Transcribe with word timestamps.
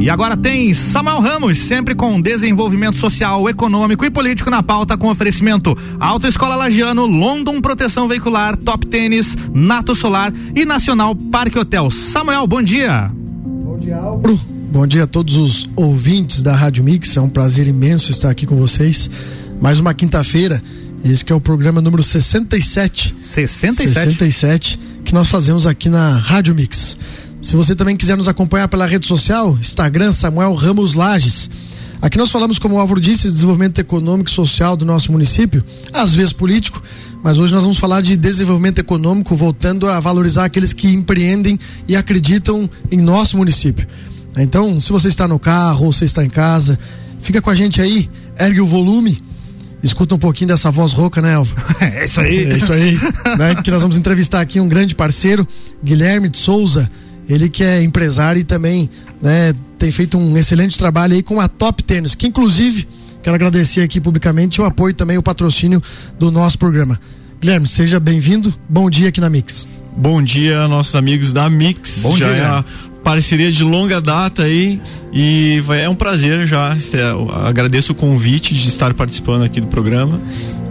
E 0.00 0.08
agora 0.08 0.34
tem 0.34 0.72
Samuel 0.72 1.20
Ramos, 1.20 1.58
sempre 1.58 1.94
com 1.94 2.18
desenvolvimento 2.22 2.96
social, 2.96 3.46
econômico 3.50 4.02
e 4.02 4.10
político 4.10 4.48
na 4.48 4.62
pauta, 4.62 4.96
com 4.96 5.10
oferecimento 5.10 5.76
Autoescola 6.00 6.56
Lagiano, 6.56 7.04
London 7.04 7.60
Proteção 7.60 8.08
Veicular, 8.08 8.56
Top 8.56 8.86
Tênis, 8.86 9.36
Nato 9.52 9.94
Solar 9.94 10.32
e 10.56 10.64
Nacional 10.64 11.14
Parque 11.14 11.58
Hotel. 11.58 11.90
Samuel, 11.90 12.46
bom 12.46 12.62
dia. 12.62 13.12
Bom 13.12 13.78
dia, 13.78 13.98
Álvaro. 13.98 14.40
Bom 14.72 14.86
dia 14.86 15.04
a 15.04 15.06
todos 15.06 15.36
os 15.36 15.68
ouvintes 15.76 16.42
da 16.42 16.56
Rádio 16.56 16.82
Mix. 16.82 17.14
É 17.18 17.20
um 17.20 17.28
prazer 17.28 17.68
imenso 17.68 18.10
estar 18.10 18.30
aqui 18.30 18.46
com 18.46 18.56
vocês. 18.56 19.10
Mais 19.60 19.80
uma 19.80 19.92
quinta-feira. 19.92 20.62
Esse 21.04 21.22
que 21.22 21.30
é 21.30 21.36
o 21.36 21.40
programa 21.42 21.82
número 21.82 22.02
67. 22.02 23.16
67? 23.20 23.88
67 23.92 24.80
que 25.04 25.12
nós 25.12 25.28
fazemos 25.28 25.66
aqui 25.66 25.90
na 25.90 26.16
Rádio 26.16 26.54
Mix. 26.54 26.96
Se 27.42 27.56
você 27.56 27.74
também 27.74 27.96
quiser 27.96 28.16
nos 28.16 28.28
acompanhar 28.28 28.68
pela 28.68 28.84
rede 28.84 29.06
social, 29.06 29.56
Instagram 29.58 30.12
Samuel 30.12 30.54
Ramos 30.54 30.92
Lages. 30.92 31.48
Aqui 32.00 32.18
nós 32.18 32.30
falamos, 32.30 32.58
como 32.58 32.74
o 32.74 32.78
Álvaro 32.78 33.00
disse, 33.00 33.28
de 33.28 33.32
desenvolvimento 33.32 33.78
econômico 33.78 34.28
e 34.28 34.32
social 34.32 34.76
do 34.76 34.84
nosso 34.84 35.10
município, 35.10 35.64
às 35.92 36.14
vezes 36.14 36.32
político, 36.32 36.82
mas 37.22 37.38
hoje 37.38 37.52
nós 37.52 37.62
vamos 37.62 37.78
falar 37.78 38.02
de 38.02 38.16
desenvolvimento 38.16 38.78
econômico, 38.78 39.34
voltando 39.34 39.88
a 39.88 39.98
valorizar 40.00 40.44
aqueles 40.44 40.72
que 40.72 40.88
empreendem 40.88 41.58
e 41.88 41.96
acreditam 41.96 42.68
em 42.90 42.98
nosso 42.98 43.36
município. 43.36 43.86
Então, 44.36 44.78
se 44.78 44.92
você 44.92 45.08
está 45.08 45.26
no 45.26 45.38
carro 45.38 45.86
ou 45.86 45.92
você 45.92 46.04
está 46.04 46.24
em 46.24 46.30
casa, 46.30 46.78
fica 47.20 47.40
com 47.42 47.50
a 47.50 47.54
gente 47.54 47.80
aí, 47.80 48.08
ergue 48.38 48.60
o 48.60 48.66
volume, 48.66 49.22
escuta 49.82 50.14
um 50.14 50.18
pouquinho 50.18 50.48
dessa 50.48 50.70
voz 50.70 50.92
rouca, 50.92 51.20
né, 51.22 51.34
Álvaro? 51.34 51.60
É 51.80 52.04
isso 52.04 52.20
aí. 52.20 52.44
É 52.44 52.56
isso 52.56 52.72
aí. 52.72 52.98
né, 53.38 53.54
que 53.62 53.70
nós 53.70 53.82
vamos 53.82 53.96
entrevistar 53.96 54.40
aqui 54.40 54.60
um 54.60 54.68
grande 54.68 54.94
parceiro, 54.94 55.46
Guilherme 55.82 56.28
de 56.28 56.36
Souza 56.36 56.90
ele 57.30 57.48
que 57.48 57.62
é 57.62 57.82
empresário 57.82 58.40
e 58.40 58.44
também 58.44 58.90
né, 59.22 59.52
tem 59.78 59.90
feito 59.90 60.18
um 60.18 60.36
excelente 60.36 60.76
trabalho 60.76 61.14
aí 61.14 61.22
com 61.22 61.40
a 61.40 61.48
Top 61.48 61.82
Tênis, 61.82 62.14
que 62.14 62.26
inclusive 62.26 62.86
quero 63.22 63.34
agradecer 63.34 63.82
aqui 63.82 64.00
publicamente 64.00 64.60
o 64.60 64.64
apoio 64.64 64.94
também, 64.94 65.16
o 65.16 65.22
patrocínio 65.22 65.82
do 66.18 66.30
nosso 66.30 66.58
programa. 66.58 67.00
Guilherme, 67.40 67.66
seja 67.66 67.98
bem-vindo. 68.00 68.52
Bom 68.68 68.90
dia 68.90 69.08
aqui 69.08 69.20
na 69.20 69.30
Mix. 69.30 69.66
Bom 69.96 70.22
dia, 70.22 70.68
nossos 70.68 70.94
amigos 70.94 71.32
da 71.32 71.48
Mix. 71.48 72.00
Bom 72.02 72.16
já 72.16 72.26
dia. 72.26 72.36
É 72.36 72.44
a 72.44 72.64
parceria 73.02 73.50
de 73.50 73.64
longa 73.64 74.00
data 74.00 74.42
aí 74.42 74.80
e 75.12 75.60
vai, 75.60 75.82
é 75.82 75.88
um 75.88 75.94
prazer 75.94 76.46
já. 76.46 76.76
Agradeço 77.44 77.92
o 77.92 77.94
convite 77.94 78.54
de 78.54 78.68
estar 78.68 78.92
participando 78.92 79.42
aqui 79.42 79.60
do 79.60 79.68
programa 79.68 80.20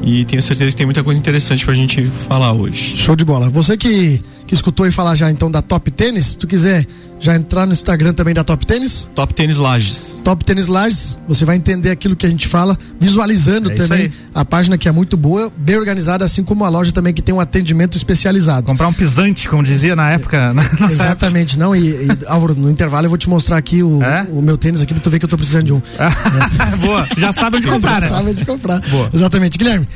e 0.04 0.26
tenho 0.26 0.42
certeza 0.42 0.72
que 0.72 0.78
tem 0.78 0.86
muita 0.86 1.04
coisa 1.04 1.20
interessante 1.20 1.66
pra 1.66 1.74
gente 1.74 2.06
falar 2.08 2.54
hoje. 2.54 2.96
Show 2.98 3.16
de 3.16 3.26
bola. 3.26 3.50
Você 3.50 3.76
que, 3.78 4.22
que 4.48 4.54
escutou 4.54 4.88
e 4.88 4.92
falar 4.92 5.16
já 5.16 5.30
então 5.30 5.52
da 5.52 5.62
Top 5.62 5.90
Tênis, 5.92 6.28
se 6.28 6.38
tu 6.38 6.48
quiser 6.48 6.88
já 7.20 7.36
entrar 7.36 7.66
no 7.66 7.74
Instagram 7.74 8.14
também 8.14 8.34
da 8.34 8.44
Top 8.44 8.66
Tênis? 8.66 9.10
Top 9.14 9.34
Tênis 9.34 9.58
Lages. 9.58 10.22
Top 10.24 10.44
Tênis 10.46 10.68
Lages, 10.68 11.18
você 11.28 11.44
vai 11.46 11.56
entender 11.58 11.90
aquilo 11.92 12.16
que 12.16 12.26
a 12.26 12.30
gente 12.30 12.48
fala, 12.48 12.78
visualizando 13.00 13.72
É 13.72 13.76
também 13.76 14.12
a 14.34 14.46
página 14.46 14.78
que 14.78 14.88
é 14.88 14.92
muito 14.92 15.18
boa, 15.18 15.52
bem 15.58 15.76
organizada, 15.78 16.24
assim 16.24 16.44
como 16.44 16.64
a 16.64 16.70
loja 16.70 16.92
também 16.92 17.14
que 17.14 17.22
tem 17.22 17.36
um 17.36 17.40
atendimento 17.40 17.98
especializado. 17.98 18.66
Comprar 18.68 18.88
um 18.88 18.94
pisante, 18.94 19.50
como 19.50 19.64
dizia 19.64 19.96
na 19.96 20.12
época. 20.12 20.54
Na 20.54 20.64
Exatamente, 20.90 21.60
não, 21.60 21.76
e, 21.76 21.90
e 21.90 22.08
Álvaro, 22.28 22.56
no 22.56 22.70
intervalo 22.72 23.06
eu 23.06 23.10
vou 23.10 23.18
te 23.18 23.28
mostrar 23.30 23.58
aqui 23.58 23.84
o, 23.84 24.02
É? 24.02 24.26
o 24.32 24.42
meu 24.42 24.58
tênis 24.58 24.82
aqui 24.82 24.94
pra 24.94 25.02
tu 25.04 25.10
ver 25.10 25.20
que 25.20 25.26
eu 25.26 25.30
tô 25.30 25.38
precisando 25.38 25.66
de 25.66 25.74
um. 25.74 25.82
época. 25.98 26.78
Boa, 26.82 27.08
já 27.18 27.32
sabe 27.32 27.58
onde 27.58 27.68
comprar, 27.70 27.96
Já 27.96 28.00
né? 28.02 28.08
sabe 28.08 28.30
onde 28.30 28.46
comprar. 28.46 28.80
Boa. 28.90 29.10
Exatamente. 29.14 29.58
Guilherme, 29.58 29.88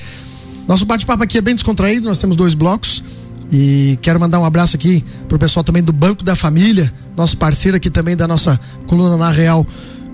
nosso 0.68 0.86
bate-papo 0.86 1.24
aqui 1.24 1.38
é 1.38 1.42
bem 1.42 1.56
descontraído, 1.56 2.08
nós 2.08 2.18
temos 2.20 2.36
dois 2.36 2.54
blocos. 2.54 3.04
E 3.54 4.00
quero 4.02 4.20
mandar 4.20 4.40
um 4.40 4.46
abraço 4.46 4.76
aqui 4.76 5.06
pro 5.30 5.38
pessoal 5.38 5.64
também 5.64 5.84
do 5.84 5.94
Banco 5.94 6.24
da 6.24 6.36
Família, 6.36 6.92
nosso 7.16 7.38
parceiro 7.38 7.78
aqui 7.78 7.90
também 7.90 8.18
da 8.18 8.28
nossa 8.28 8.60
coluna 8.88 9.16
na 9.16 9.30
Real 9.30 9.66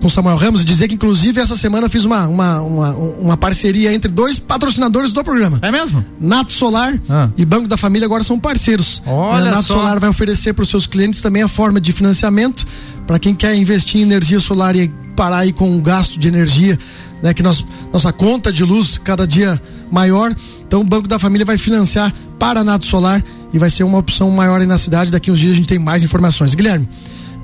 com 0.01 0.09
Samuel 0.09 0.37
Ramos, 0.37 0.61
e 0.61 0.65
dizer 0.65 0.87
que 0.87 0.95
inclusive 0.95 1.41
essa 1.41 1.57
semana 1.57 1.85
eu 1.87 1.89
fiz 1.89 2.05
uma, 2.05 2.25
uma, 2.27 2.61
uma, 2.61 2.89
uma 2.91 3.37
parceria 3.37 3.93
entre 3.93 4.09
dois 4.09 4.39
patrocinadores 4.39 5.11
do 5.11 5.21
programa. 5.23 5.59
É 5.61 5.71
mesmo? 5.71 6.03
Nato 6.19 6.53
Solar 6.53 6.97
Ah. 7.09 7.29
e 7.37 7.43
Banco 7.45 7.67
da 7.67 7.75
Família 7.75 8.05
agora 8.05 8.23
são 8.23 8.39
parceiros. 8.39 9.01
Olha 9.05 9.49
a 9.49 9.55
Nato 9.55 9.63
só. 9.67 9.73
Solar 9.75 9.99
vai 9.99 10.09
oferecer 10.09 10.53
para 10.53 10.63
os 10.63 10.69
seus 10.69 10.87
clientes 10.87 11.21
também 11.21 11.41
a 11.43 11.49
forma 11.49 11.81
de 11.81 11.91
financiamento 11.91 12.65
para 13.05 13.19
quem 13.19 13.33
quer 13.35 13.53
investir 13.55 13.99
em 13.99 14.03
energia 14.03 14.39
solar 14.39 14.73
e 14.75 14.87
parar 15.17 15.39
aí 15.39 15.51
com 15.51 15.77
o 15.77 15.81
gasto 15.81 16.17
de 16.17 16.29
energia, 16.29 16.79
né, 17.21 17.33
que 17.33 17.43
nós, 17.43 17.65
nossa 17.91 18.13
conta 18.13 18.53
de 18.53 18.63
luz 18.63 18.97
cada 18.97 19.27
dia 19.27 19.61
maior. 19.91 20.35
Então 20.67 20.81
o 20.81 20.83
Banco 20.83 21.07
da 21.07 21.17
Família 21.19 21.45
vai 21.45 21.57
financiar 21.57 22.13
para 22.37 22.59
a 22.61 22.63
Nato 22.63 22.85
Solar 22.85 23.23
e 23.53 23.57
vai 23.59 23.69
ser 23.69 23.83
uma 23.83 23.97
opção 23.97 24.29
maior 24.31 24.61
aí 24.61 24.67
na 24.67 24.77
cidade. 24.77 25.11
Daqui 25.11 25.31
uns 25.31 25.39
dias 25.39 25.53
a 25.53 25.55
gente 25.55 25.67
tem 25.67 25.79
mais 25.79 26.03
informações. 26.03 26.53
Guilherme, 26.53 26.87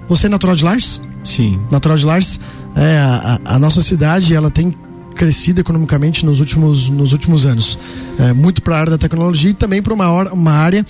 você 0.07 0.28
é 0.28 0.29
natural 0.29 0.56
de 0.56 0.63
Lars? 0.63 1.01
Sim. 1.23 1.59
Natural 1.72 1.97
de 1.97 2.06
Lars, 2.06 2.39
é, 2.75 2.97
a, 3.00 3.39
a- 3.45 3.59
nossa 3.59 3.81
cidade 3.81 4.35
ela 4.35 4.51
tem 4.51 4.75
crescido 5.16 5.61
economicamente 5.61 6.25
nos 6.25 6.39
últimos, 6.39 6.89
nos 6.89 7.13
últimos 7.13 7.45
anos. 7.45 7.79
É, 8.19 8.33
muito 8.33 8.62
para 8.62 8.75
a 8.75 8.79
área 8.81 8.91
da 8.91 8.97
tecnologia 8.97 9.50
e 9.50 9.53
também 9.53 9.81
para 9.81 9.94
uma, 9.94 10.07
uma 10.31 10.51
área 10.51 10.85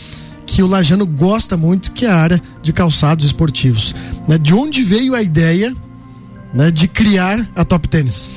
que 0.47 0.61
o 0.61 0.67
Lajano 0.67 1.05
gosta 1.05 1.55
muito, 1.55 1.91
que 1.91 2.05
é 2.05 2.09
a 2.09 2.15
área 2.15 2.41
de 2.61 2.73
calçados 2.73 3.25
esportivos. 3.25 3.95
Né? 4.27 4.37
De 4.37 4.53
onde 4.53 4.83
veio 4.83 5.15
a 5.15 5.21
ideia 5.21 5.73
né, 6.53 6.69
de 6.69 6.87
criar 6.87 7.47
a 7.55 7.63
Top 7.63 7.87
Tênis? 7.87 8.29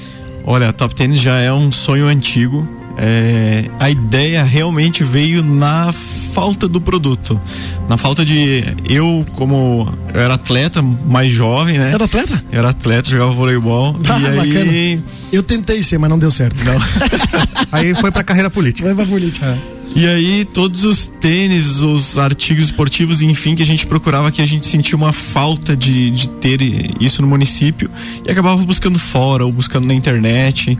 Olha, 0.45 0.69
a 0.69 0.73
Top 0.73 0.95
Tênis 0.95 1.21
já 1.21 1.39
é 1.39 1.53
um 1.53 1.71
sonho 1.73 2.07
antigo. 2.07 2.67
É, 3.01 3.71
a 3.79 3.89
ideia 3.89 4.43
realmente 4.43 5.05
veio 5.05 5.45
na 5.45 5.93
falta 5.93 6.67
do 6.67 6.81
produto, 6.81 7.41
na 7.89 7.97
falta 7.97 8.25
de 8.25 8.65
eu 8.89 9.25
como 9.35 9.97
eu 10.13 10.21
era 10.21 10.35
atleta 10.35 10.83
mais 10.83 11.33
jovem, 11.33 11.79
né? 11.79 11.93
Era 11.93 12.07
atleta? 12.07 12.43
Eu 12.51 12.59
era 12.59 12.71
atleta, 12.71 13.09
jogava 13.09 13.31
voleibol 13.31 13.97
Ah, 14.09 14.19
e 14.19 14.27
aí 14.27 14.97
bacana. 14.97 15.05
Eu 15.33 15.43
tentei 15.45 15.81
ser, 15.83 15.97
mas 15.99 16.11
não 16.11 16.19
deu 16.19 16.31
certo. 16.31 16.57
Não. 16.65 16.75
Aí 17.71 17.95
foi 17.95 18.11
pra 18.11 18.25
carreira 18.25 18.49
política. 18.49 18.89
Vai 18.89 18.95
pra 18.95 19.05
política. 19.05 19.59
E 19.95 20.07
aí, 20.07 20.45
todos 20.45 20.85
os 20.85 21.07
tênis, 21.21 21.83
os 21.83 22.17
artigos 22.19 22.65
esportivos, 22.65 23.21
enfim, 23.21 23.55
que 23.55 23.63
a 23.63 23.67
gente 23.67 23.87
procurava, 23.87 24.31
que 24.31 24.41
a 24.41 24.47
gente 24.47 24.67
sentia 24.67 24.97
uma 24.97 25.13
falta 25.13 25.77
de, 25.77 26.11
de 26.11 26.29
ter 26.29 26.61
isso 27.01 27.21
no 27.21 27.29
município 27.29 27.91
e 28.27 28.31
acabava 28.31 28.63
buscando 28.65 28.99
fora 28.99 29.45
ou 29.45 29.53
buscando 29.53 29.87
na 29.87 29.95
internet. 29.95 30.79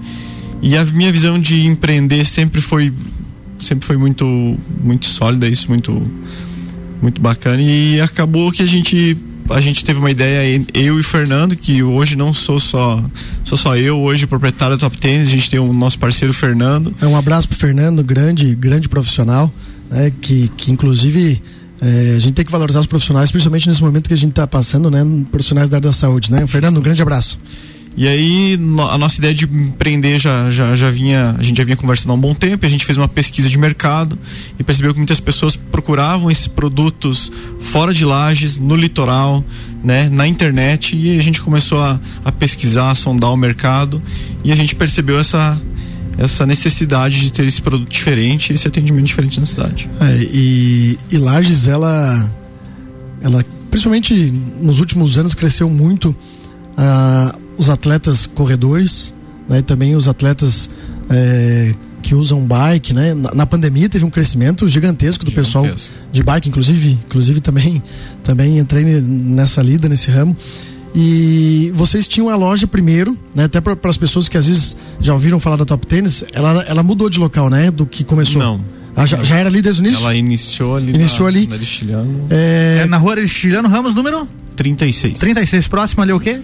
E 0.63 0.77
a 0.77 0.85
minha 0.85 1.13
visão 1.13 1.39
de 1.39 1.67
empreender 1.67 2.25
sempre 2.25 2.61
foi 2.61 2.93
sempre 3.61 3.87
foi 3.87 3.97
muito 3.97 4.25
muito 4.83 5.07
sólida, 5.07 5.49
isso 5.49 5.69
muito 5.69 6.01
muito 7.01 7.21
bacana 7.21 7.61
e 7.61 8.01
acabou 8.01 8.51
que 8.51 8.63
a 8.63 8.67
gente 8.67 9.17
a 9.51 9.61
gente 9.61 9.85
teve 9.85 9.99
uma 9.99 10.11
ideia 10.11 10.65
eu 10.75 11.01
e 11.01 11.03
Fernando 11.03 11.57
que 11.57 11.83
hoje 11.83 12.17
não 12.17 12.35
sou 12.35 12.61
só 12.61 13.03
sou 13.43 13.57
só 13.57 13.77
eu 13.77 13.99
hoje 13.99 14.27
proprietário 14.27 14.77
da 14.77 14.81
Top 14.81 15.01
Tênis 15.01 15.29
a 15.29 15.31
gente 15.31 15.49
tem 15.49 15.59
o 15.59 15.73
nosso 15.73 15.99
parceiro 15.99 16.35
Fernando 16.35 16.95
É 17.01 17.07
um 17.07 17.17
abraço 17.17 17.49
pro 17.49 17.57
Fernando, 17.57 18.03
grande, 18.03 18.55
grande 18.55 18.89
profissional, 18.89 19.53
né? 19.91 20.13
Que, 20.21 20.49
que 20.57 20.71
inclusive 20.71 21.41
é, 21.81 22.15
a 22.17 22.19
gente 22.19 22.35
tem 22.35 22.45
que 22.45 22.51
valorizar 22.51 22.81
os 22.81 22.87
profissionais, 22.87 23.31
principalmente 23.31 23.69
nesse 23.69 23.83
momento 23.83 24.09
que 24.09 24.15
a 24.15 24.17
gente 24.17 24.31
está 24.31 24.47
passando, 24.47 24.91
né? 24.91 25.05
Profissionais 25.31 25.69
da 25.69 25.77
área 25.77 25.89
da 25.89 25.93
saúde, 25.93 26.31
né? 26.31 26.47
Fernando, 26.47 26.79
um 26.79 26.83
grande 26.83 27.01
abraço. 27.01 27.39
E 27.99 28.07
aí 28.07 28.57
a 28.93 28.97
nossa 28.97 29.19
ideia 29.19 29.35
de 29.35 29.45
empreender 29.45 30.21
já, 30.21 30.49
já, 30.53 30.77
já 30.77 30.89
vinha, 30.89 31.35
a 31.37 31.43
gente 31.43 31.57
já 31.57 31.65
vinha 31.65 31.77
conversando 31.77 32.13
há 32.13 32.15
um 32.15 32.21
bom 32.21 32.33
tempo, 32.33 32.65
a 32.65 32.69
gente 32.69 32.85
fez 32.85 32.97
uma 32.97 33.09
pesquisa 33.09 33.49
de 33.49 33.59
mercado 33.59 34.17
e 34.57 34.63
percebeu 34.63 34.93
que 34.93 34.99
muitas 34.99 35.19
pessoas 35.19 35.57
procuravam 35.57 36.31
esses 36.31 36.47
produtos 36.47 37.33
fora 37.59 37.93
de 37.93 38.05
lajes, 38.05 38.57
no 38.57 38.77
litoral, 38.77 39.45
né, 39.83 40.09
na 40.09 40.29
internet, 40.29 40.97
e 40.97 41.19
a 41.19 41.23
gente 41.25 41.43
começou 41.43 41.81
a, 41.81 41.99
a 42.25 42.31
pesquisar, 42.31 42.93
a 42.93 42.95
sondar 42.95 43.33
o 43.33 43.37
mercado 43.37 44.01
e 44.45 44.53
a 44.53 44.55
gente 44.55 44.77
percebeu 44.77 45.19
essa 45.19 45.61
essa 46.17 46.47
necessidade 46.47 47.21
de 47.21 47.33
ter 47.33 47.47
esse 47.47 47.63
produto 47.63 47.89
diferente, 47.89 48.53
esse 48.53 48.67
atendimento 48.67 49.07
diferente 49.07 49.39
na 49.41 49.47
cidade. 49.47 49.89
É, 50.01 50.19
e, 50.21 50.99
e 51.11 51.17
Lages, 51.17 51.67
ela, 51.67 52.29
ela, 53.21 53.45
principalmente 53.71 54.15
nos 54.61 54.81
últimos 54.81 55.17
anos, 55.17 55.33
cresceu 55.35 55.71
muito 55.71 56.15
ah, 56.77 57.37
os 57.59 57.69
atletas 57.69 58.27
corredores, 58.27 59.13
né? 59.49 59.59
E 59.59 59.63
também 59.63 59.95
os 59.97 60.07
atletas 60.09 60.71
é, 61.11 61.75
que 62.03 62.15
usam 62.15 62.41
bike, 62.47 62.93
né? 62.95 63.13
Na, 63.15 63.35
na 63.35 63.47
pandemia 63.47 63.89
teve 63.89 64.05
um 64.05 64.11
crescimento 64.11 64.67
gigantesco 64.69 65.25
do 65.25 65.33
pessoal 65.33 65.65
Gigantesco. 65.65 65.93
de 66.13 66.23
bike, 66.23 66.49
inclusive, 66.49 66.99
inclusive 67.07 67.41
também, 67.41 67.83
também 68.23 68.59
entrei 68.59 68.85
ne- 68.85 69.01
nessa 69.01 69.61
lida, 69.63 69.89
nesse 69.89 70.11
ramo. 70.11 70.37
E 70.95 71.71
vocês 71.75 72.09
tinham 72.09 72.29
a 72.31 72.37
loja 72.37 72.67
primeiro, 72.67 73.17
né? 73.35 73.45
Até 73.45 73.61
para 73.61 73.77
as 73.85 73.97
pessoas 73.99 74.29
que 74.29 74.39
às 74.39 74.47
vezes 74.47 74.77
já 75.01 75.13
ouviram 75.13 75.39
falar 75.39 75.57
da 75.57 75.65
Top 75.65 75.87
Tênis, 75.87 76.25
ela, 76.33 76.63
ela 76.67 76.83
mudou 76.83 77.11
de 77.11 77.19
local, 77.19 77.51
né? 77.51 77.71
Do 77.71 77.85
que 77.85 78.03
começou. 78.05 78.41
Não. 78.41 78.61
Ah, 78.97 79.07
já, 79.07 79.23
já 79.23 79.37
era 79.37 79.49
ali 79.49 79.63
desde 79.63 79.81
o 79.81 79.85
início? 79.85 80.03
Ela 80.03 80.15
iniciou 80.17 80.77
ali 80.77 80.93
Iniciou 80.93 81.31
na, 81.31 81.39
ali. 81.39 81.47
na 81.47 81.55
Aristiliano 81.55 82.27
É, 82.31 82.81
É 82.83 82.87
na 82.87 82.97
rua 82.97 83.13
Aristiliano 83.13 83.69
Ramos, 83.69 83.95
número 83.95 84.27
36. 84.57 85.21
36, 85.21 85.69
próximo 85.69 86.03
ali 86.03 86.13
o 86.13 86.19
quê? 86.19 86.41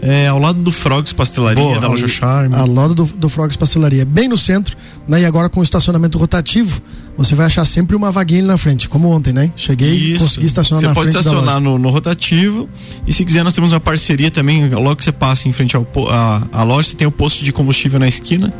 É 0.00 0.28
ao 0.28 0.38
lado 0.38 0.58
do 0.60 0.70
Frogs 0.70 1.12
Pastelaria, 1.12 1.62
Boa. 1.62 1.80
da 1.80 1.88
loja 1.88 2.06
Charme. 2.06 2.54
a 2.54 2.64
loja 2.64 2.94
do, 2.94 3.04
do 3.04 3.28
Frogs 3.28 3.56
Pastelaria, 3.56 4.04
bem 4.04 4.28
no 4.28 4.36
centro, 4.36 4.76
né? 5.08 5.22
E 5.22 5.24
agora 5.24 5.48
com 5.48 5.60
o 5.60 5.62
estacionamento 5.62 6.18
rotativo, 6.18 6.82
você 7.16 7.34
vai 7.34 7.46
achar 7.46 7.64
sempre 7.64 7.96
uma 7.96 8.10
vaguinha 8.10 8.40
ali 8.40 8.48
na 8.48 8.58
frente, 8.58 8.88
como 8.88 9.08
ontem, 9.08 9.32
né? 9.32 9.50
Cheguei 9.56 10.14
e 10.14 10.18
consegui 10.18 10.46
estacionar 10.46 10.80
você 10.80 10.88
na 10.88 10.94
frente. 10.94 11.06
Você 11.06 11.12
pode 11.12 11.26
estacionar 11.26 11.60
no, 11.60 11.78
no, 11.78 11.88
rotativo 11.88 12.68
e 13.06 13.12
se 13.12 13.24
quiser 13.24 13.42
nós 13.42 13.54
temos 13.54 13.72
uma 13.72 13.80
parceria 13.80 14.30
também, 14.30 14.68
logo 14.68 14.96
que 14.96 15.04
você 15.04 15.12
passa 15.12 15.48
em 15.48 15.52
frente 15.52 15.74
ao 15.74 15.86
a, 16.10 16.46
a 16.52 16.62
loja, 16.62 16.90
você 16.90 16.96
tem 16.96 17.06
o 17.06 17.10
posto 17.12 17.42
de 17.42 17.52
combustível 17.52 17.98
na 17.98 18.08
esquina. 18.08 18.52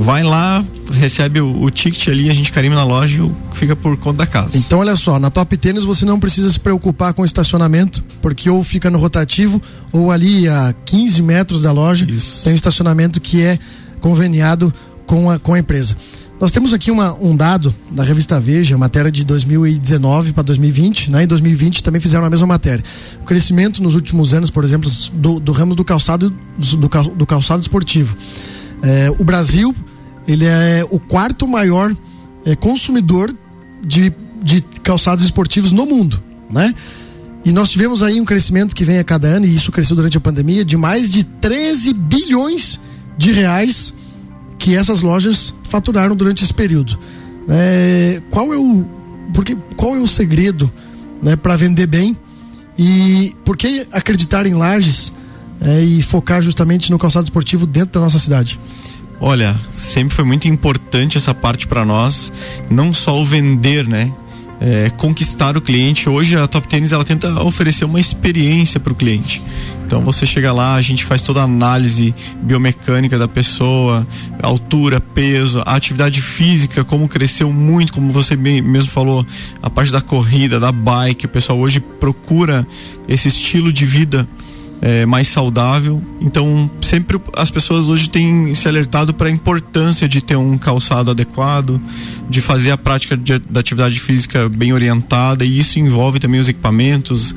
Vai 0.00 0.22
lá, 0.22 0.64
recebe 0.90 1.42
o, 1.42 1.62
o 1.62 1.70
ticket 1.70 2.08
ali, 2.08 2.30
a 2.30 2.32
gente 2.32 2.50
carimba 2.50 2.74
na 2.74 2.84
loja 2.84 3.22
e 3.22 3.30
fica 3.54 3.76
por 3.76 3.98
conta 3.98 4.16
da 4.18 4.26
casa. 4.26 4.56
Então, 4.56 4.78
olha 4.78 4.96
só, 4.96 5.18
na 5.18 5.28
Top 5.28 5.54
Tênis 5.58 5.84
você 5.84 6.06
não 6.06 6.18
precisa 6.18 6.50
se 6.50 6.58
preocupar 6.58 7.12
com 7.12 7.20
o 7.20 7.24
estacionamento, 7.26 8.02
porque 8.22 8.48
ou 8.48 8.64
fica 8.64 8.90
no 8.90 8.98
rotativo 8.98 9.60
ou 9.92 10.10
ali 10.10 10.48
a 10.48 10.74
15 10.86 11.20
metros 11.20 11.60
da 11.60 11.70
loja 11.70 12.06
Isso. 12.10 12.44
tem 12.44 12.54
um 12.54 12.56
estacionamento 12.56 13.20
que 13.20 13.42
é 13.42 13.58
conveniado 14.00 14.72
com 15.04 15.30
a, 15.30 15.38
com 15.38 15.52
a 15.52 15.58
empresa. 15.58 15.94
Nós 16.40 16.50
temos 16.50 16.72
aqui 16.72 16.90
uma, 16.90 17.12
um 17.20 17.36
dado 17.36 17.74
da 17.90 18.02
revista 18.02 18.40
Veja, 18.40 18.78
matéria 18.78 19.12
de 19.12 19.22
2019 19.26 20.32
para 20.32 20.44
2020, 20.44 21.10
né? 21.10 21.24
Em 21.24 21.26
2020 21.26 21.82
também 21.82 22.00
fizeram 22.00 22.24
a 22.24 22.30
mesma 22.30 22.46
matéria. 22.46 22.82
O 23.20 23.26
crescimento 23.26 23.82
nos 23.82 23.94
últimos 23.94 24.32
anos, 24.32 24.48
por 24.48 24.64
exemplo, 24.64 24.90
do, 25.12 25.38
do 25.38 25.52
ramo 25.52 25.74
do 25.74 25.84
calçado, 25.84 26.32
do, 26.56 27.10
do 27.14 27.26
calçado 27.26 27.60
esportivo. 27.60 28.16
É, 28.82 29.12
o 29.18 29.24
Brasil, 29.24 29.74
ele 30.30 30.44
é 30.44 30.86
o 30.88 31.00
quarto 31.00 31.48
maior 31.48 31.94
é, 32.44 32.54
consumidor 32.54 33.34
de, 33.82 34.12
de 34.40 34.60
calçados 34.82 35.24
esportivos 35.24 35.72
no 35.72 35.84
mundo, 35.84 36.22
né? 36.48 36.72
E 37.44 37.52
nós 37.52 37.70
tivemos 37.70 38.02
aí 38.02 38.20
um 38.20 38.24
crescimento 38.24 38.74
que 38.74 38.84
vem 38.84 38.98
a 38.98 39.04
cada 39.04 39.26
ano, 39.26 39.46
e 39.46 39.54
isso 39.54 39.72
cresceu 39.72 39.96
durante 39.96 40.16
a 40.16 40.20
pandemia, 40.20 40.64
de 40.64 40.76
mais 40.76 41.10
de 41.10 41.24
13 41.24 41.92
bilhões 41.94 42.78
de 43.16 43.32
reais 43.32 43.94
que 44.58 44.76
essas 44.76 45.00
lojas 45.00 45.54
faturaram 45.64 46.14
durante 46.14 46.44
esse 46.44 46.52
período. 46.52 46.98
É, 47.48 48.20
qual 48.30 48.52
é 48.52 48.56
o 48.56 48.84
porque 49.32 49.56
qual 49.76 49.96
é 49.96 49.98
o 49.98 50.06
segredo 50.06 50.70
né, 51.22 51.34
para 51.34 51.56
vender 51.56 51.86
bem 51.86 52.16
e 52.78 53.34
por 53.44 53.56
que 53.56 53.86
acreditar 53.90 54.46
em 54.46 54.54
lajes 54.54 55.12
é, 55.60 55.82
e 55.82 56.02
focar 56.02 56.42
justamente 56.42 56.90
no 56.90 56.98
calçado 56.98 57.24
esportivo 57.24 57.66
dentro 57.66 57.92
da 57.92 58.00
nossa 58.00 58.18
cidade? 58.18 58.60
Olha, 59.20 59.54
sempre 59.70 60.14
foi 60.14 60.24
muito 60.24 60.48
importante 60.48 61.18
essa 61.18 61.34
parte 61.34 61.66
para 61.66 61.84
nós, 61.84 62.32
não 62.70 62.94
só 62.94 63.20
o 63.20 63.24
vender, 63.24 63.86
né? 63.86 64.10
é, 64.60 64.90
conquistar 64.90 65.56
o 65.56 65.60
cliente. 65.60 66.08
Hoje 66.08 66.36
a 66.36 66.46
Top 66.46 66.68
Tennis 66.68 66.92
ela 66.92 67.04
tenta 67.04 67.42
oferecer 67.42 67.86
uma 67.86 67.98
experiência 67.98 68.78
para 68.78 68.92
o 68.92 68.96
cliente. 68.96 69.42
Então 69.86 70.02
você 70.02 70.26
chega 70.26 70.52
lá, 70.52 70.74
a 70.74 70.82
gente 70.82 71.04
faz 71.04 71.22
toda 71.22 71.40
a 71.40 71.44
análise 71.44 72.14
biomecânica 72.42 73.18
da 73.18 73.26
pessoa, 73.26 74.06
altura, 74.40 75.00
peso, 75.00 75.62
a 75.64 75.74
atividade 75.74 76.20
física, 76.20 76.84
como 76.84 77.08
cresceu 77.08 77.50
muito, 77.52 77.92
como 77.92 78.12
você 78.12 78.36
mesmo 78.36 78.90
falou, 78.90 79.24
a 79.60 79.70
parte 79.70 79.90
da 79.90 80.00
corrida, 80.00 80.60
da 80.60 80.70
bike, 80.70 81.26
o 81.26 81.28
pessoal 81.28 81.58
hoje 81.58 81.80
procura 81.80 82.66
esse 83.08 83.28
estilo 83.28 83.72
de 83.72 83.86
vida 83.86 84.28
é, 84.82 85.04
mais 85.04 85.28
saudável. 85.28 86.02
Então, 86.20 86.70
sempre 86.80 87.20
as 87.36 87.50
pessoas 87.50 87.88
hoje 87.88 88.08
têm 88.08 88.54
se 88.54 88.68
alertado 88.68 89.12
para 89.12 89.28
a 89.28 89.30
importância 89.30 90.08
de 90.08 90.22
ter 90.22 90.36
um 90.36 90.56
calçado 90.56 91.10
adequado, 91.10 91.80
de 92.28 92.40
fazer 92.40 92.70
a 92.70 92.78
prática 92.78 93.16
de, 93.16 93.38
da 93.38 93.60
atividade 93.60 94.00
física 94.00 94.48
bem 94.48 94.72
orientada, 94.72 95.44
e 95.44 95.58
isso 95.58 95.78
envolve 95.78 96.18
também 96.18 96.40
os 96.40 96.48
equipamentos, 96.48 97.34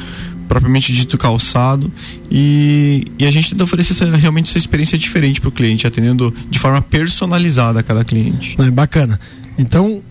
propriamente 0.48 0.94
dito 0.94 1.18
calçado. 1.18 1.92
E, 2.32 3.06
e 3.20 3.26
a 3.26 3.32
gente 3.32 3.50
tenta 3.50 3.64
oferecer 3.64 3.94
essa, 3.94 4.16
realmente 4.16 4.50
essa 4.50 4.58
experiência 4.58 4.98
diferente 4.98 5.42
para 5.42 5.50
o 5.50 5.52
cliente, 5.52 5.86
atendendo 5.86 6.34
de 6.50 6.60
forma 6.60 6.82
personalizada 6.82 7.80
a 7.80 7.84
cada 7.84 8.06
cliente. 8.06 8.56
É 8.60 8.72
bacana. 8.72 9.20
Então, 9.58 10.02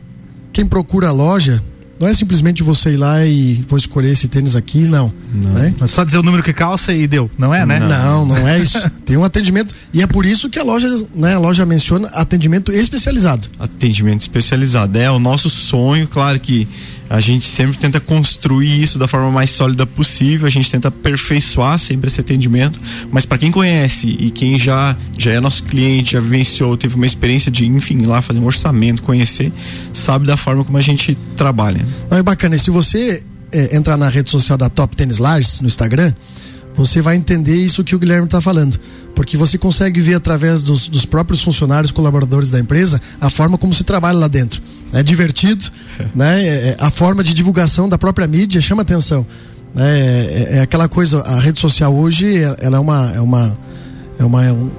quem 0.53 0.67
procura 0.67 1.09
a 1.09 1.13
loja 1.13 1.63
não 2.03 2.09
é 2.09 2.15
simplesmente 2.15 2.65
você 2.65 2.95
ir 2.95 2.97
lá 2.97 3.25
e 3.25 3.65
vou 3.69 3.79
escolher 3.79 4.11
esse 4.11 4.27
tênis 4.27 4.57
aqui, 4.57 4.81
não. 4.81 5.15
Não. 5.33 5.51
Né? 5.53 5.73
É 5.81 5.87
só 5.87 6.03
dizer 6.03 6.19
o 6.19 6.23
número 6.25 6.43
que 6.43 6.53
calça 6.53 6.93
e 6.93 7.07
deu, 7.07 7.31
não 7.39 7.55
é, 7.55 7.65
né? 7.65 7.79
Não, 7.79 8.27
não 8.27 8.49
é 8.49 8.59
isso. 8.59 8.91
Tem 9.07 9.17
um 9.17 9.23
atendimento 9.23 9.73
e 9.95 10.03
é 10.03 10.07
por 10.09 10.27
isso 10.27 10.51
que 10.51 10.59
a 10.59 10.65
loja, 10.65 10.89
né, 11.15 11.35
a 11.35 11.39
loja 11.39 11.65
menciona 11.65 12.09
atendimento 12.09 12.73
especializado. 12.73 13.49
Atendimento 13.57 14.23
especializado 14.23 14.99
é 14.99 15.09
o 15.13 15.21
nosso 15.21 15.49
sonho, 15.49 16.09
claro 16.09 16.41
que 16.41 16.67
a 17.13 17.21
gente 17.21 17.47
sempre 17.47 17.77
tenta 17.77 18.01
construir 18.01 18.83
isso 18.83 18.99
da 18.99 19.07
forma 19.07 19.31
mais 19.31 19.51
sólida 19.51 19.85
possível, 19.85 20.47
a 20.47 20.51
gente 20.51 20.71
tenta 20.71 20.89
aperfeiçoar 20.89 21.79
sempre 21.79 22.09
esse 22.09 22.19
atendimento, 22.19 22.81
mas 23.11 23.27
para 23.27 23.37
quem 23.37 23.51
conhece 23.51 24.07
e 24.19 24.31
quem 24.31 24.59
já 24.59 24.97
já 25.19 25.31
é 25.31 25.39
nosso 25.39 25.63
cliente, 25.65 26.13
já 26.13 26.21
vivenciou, 26.21 26.75
teve 26.75 26.95
uma 26.95 27.05
experiência 27.05 27.53
de, 27.53 27.67
enfim, 27.67 27.99
ir 27.99 28.07
lá 28.07 28.23
fazer 28.23 28.39
um 28.39 28.47
orçamento, 28.47 29.03
conhecer, 29.03 29.53
sabe 29.93 30.27
da 30.27 30.39
forma 30.39 30.65
como 30.65 30.79
a 30.79 30.81
gente 30.81 31.15
trabalha. 31.37 31.85
Não, 32.11 32.17
é 32.17 32.23
bacana, 32.23 32.57
e 32.57 32.59
se 32.59 32.71
você 32.71 33.23
é, 33.53 33.77
entrar 33.77 33.99
na 33.99 34.09
rede 34.09 34.31
social 34.31 34.57
da 34.57 34.71
Top 34.71 34.97
Tennis 34.97 35.19
Lars 35.19 35.61
no 35.61 35.69
Instagram, 35.69 36.15
você 36.75 37.01
vai 37.01 37.17
entender 37.17 37.55
isso 37.55 37.85
que 37.85 37.95
o 37.95 37.99
Guilherme 37.99 38.25
está 38.25 38.41
falando. 38.41 38.79
Porque 39.15 39.37
você 39.37 39.59
consegue 39.59 40.01
ver 40.01 40.15
através 40.15 40.63
dos, 40.63 40.89
dos, 40.89 41.05
próprios 41.05 41.43
funcionários, 41.43 41.93
colaboradores 41.93 42.51
da 42.51 42.59
empresa, 42.59 43.01
a 43.21 43.29
forma 43.29 43.59
como 43.59 43.75
se 43.75 43.85
trabalha 43.85 44.19
lá 44.19 44.29
dentro. 44.29 44.63
É 44.93 45.03
divertido, 45.03 45.67
né? 46.15 46.43
É, 46.43 46.69
é, 46.71 46.77
a 46.79 46.91
forma 46.91 47.23
de 47.23 47.35
divulgação 47.35 47.89
da 47.89 47.99
própria 47.99 48.27
mídia 48.27 48.61
chama 48.61 48.83
atenção. 48.83 49.27
É, 49.77 50.49
é, 50.51 50.57
é 50.59 50.61
aquela 50.61 50.89
coisa, 50.89 51.21
a 51.21 51.39
rede 51.39 51.61
social 51.61 51.95
hoje, 51.95 52.41
ela 52.61 52.77
é 52.77 52.81
uma. 52.81 53.13
É 53.15 53.21
uma, 53.21 53.59
é 54.19 54.25
uma 54.25 54.45
é 54.45 54.53
um, 54.53 54.71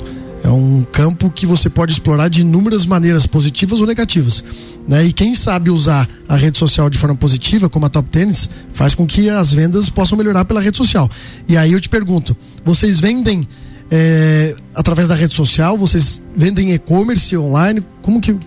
é 0.43 0.49
um 0.49 0.85
campo 0.91 1.29
que 1.29 1.45
você 1.45 1.69
pode 1.69 1.93
explorar 1.93 2.27
de 2.27 2.41
inúmeras 2.41 2.85
maneiras, 2.85 3.25
positivas 3.25 3.79
ou 3.79 3.87
negativas. 3.87 4.43
Né? 4.87 5.05
E 5.05 5.13
quem 5.13 5.33
sabe 5.33 5.69
usar 5.69 6.09
a 6.27 6.35
rede 6.35 6.57
social 6.57 6.89
de 6.89 6.97
forma 6.97 7.15
positiva, 7.15 7.69
como 7.69 7.85
a 7.85 7.89
Top 7.89 8.09
Tennis, 8.09 8.49
faz 8.73 8.93
com 8.93 9.07
que 9.07 9.29
as 9.29 9.53
vendas 9.53 9.89
possam 9.89 10.17
melhorar 10.17 10.45
pela 10.45 10.59
rede 10.61 10.77
social. 10.77 11.09
E 11.47 11.55
aí 11.55 11.71
eu 11.71 11.79
te 11.79 11.89
pergunto: 11.89 12.35
vocês 12.65 12.99
vendem 12.99 13.47
é, 13.89 14.55
através 14.75 15.09
da 15.09 15.15
rede 15.15 15.33
social? 15.33 15.77
Vocês 15.77 16.21
vendem 16.35 16.73
e-commerce 16.73 17.35
online? 17.37 17.83
Como 18.01 18.19
que 18.19 18.37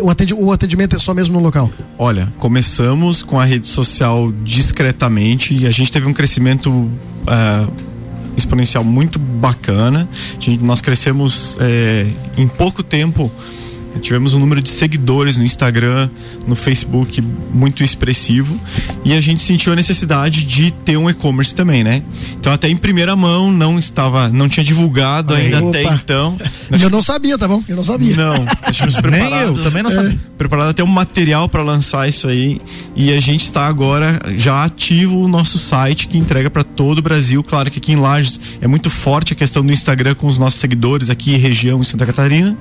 o 0.00 0.52
atendimento 0.52 0.94
é 0.94 0.98
só 0.98 1.12
mesmo 1.12 1.34
no 1.34 1.40
local? 1.40 1.70
Olha, 1.98 2.32
começamos 2.38 3.22
com 3.22 3.40
a 3.40 3.44
rede 3.44 3.66
social 3.66 4.32
discretamente 4.44 5.54
e 5.54 5.66
a 5.66 5.70
gente 5.70 5.90
teve 5.90 6.06
um 6.06 6.12
crescimento 6.12 6.70
uh, 6.70 7.72
exponencial 8.36 8.84
muito 8.84 9.18
bacana. 9.18 10.08
Gente, 10.38 10.62
nós 10.62 10.80
crescemos 10.80 11.56
é, 11.60 12.06
em 12.36 12.46
pouco 12.46 12.82
tempo 12.82 13.30
Tivemos 14.00 14.34
um 14.34 14.38
número 14.38 14.62
de 14.62 14.68
seguidores 14.68 15.36
no 15.36 15.44
Instagram, 15.44 16.08
no 16.46 16.54
Facebook 16.54 17.22
muito 17.52 17.82
expressivo 17.82 18.58
e 19.04 19.12
a 19.12 19.20
gente 19.20 19.42
sentiu 19.42 19.72
a 19.72 19.76
necessidade 19.76 20.44
de 20.44 20.70
ter 20.70 20.96
um 20.96 21.10
e-commerce 21.10 21.54
também, 21.54 21.82
né? 21.84 22.02
Então 22.38 22.52
até 22.52 22.68
em 22.68 22.76
primeira 22.76 23.14
mão 23.16 23.50
não 23.50 23.78
estava, 23.78 24.28
não 24.28 24.48
tinha 24.48 24.64
divulgado 24.64 25.34
Aí, 25.34 25.46
ainda 25.46 25.58
opa. 25.58 25.68
até 25.78 25.94
então. 25.94 26.38
Eu 26.80 26.88
não 26.88 27.02
sabia, 27.02 27.36
tá 27.36 27.48
bom? 27.48 27.62
Eu 27.68 27.76
não 27.76 27.84
sabia. 27.84 28.16
Não, 28.16 28.44
nós 28.66 28.76
tínhamos 28.76 29.00
preparado. 29.00 29.30
Nem 29.30 29.56
eu, 29.58 29.64
também 29.64 29.82
não 29.82 29.90
sabia. 29.90 30.12
É. 30.12 30.18
Preparado 30.38 30.70
até 30.70 30.84
um 30.84 30.86
material 30.86 31.48
para 31.48 31.62
lançar 31.62 32.08
isso 32.08 32.28
aí 32.28 32.60
e 32.94 33.12
a 33.12 33.20
gente 33.20 33.44
está 33.44 33.66
agora 33.66 34.20
já 34.36 34.64
ativo 34.64 35.20
o 35.22 35.28
nosso 35.28 35.58
site 35.58 36.06
que 36.06 36.16
entrega 36.16 36.48
para 36.48 36.62
todo 36.62 36.98
o 36.98 37.02
Brasil. 37.02 37.42
Claro 37.42 37.70
que 37.70 37.78
aqui 37.78 37.92
em 37.92 37.96
Lages 37.96 38.40
é 38.60 38.66
muito 38.66 38.88
forte 38.88 39.32
a 39.32 39.36
questão 39.36 39.64
do 39.64 39.72
Instagram 39.72 40.14
com 40.14 40.26
os 40.26 40.38
nossos 40.38 40.60
seguidores 40.60 41.10
aqui 41.10 41.36
região 41.36 41.80
em 41.80 41.84
Santa 41.84 42.06
Catarina. 42.06 42.56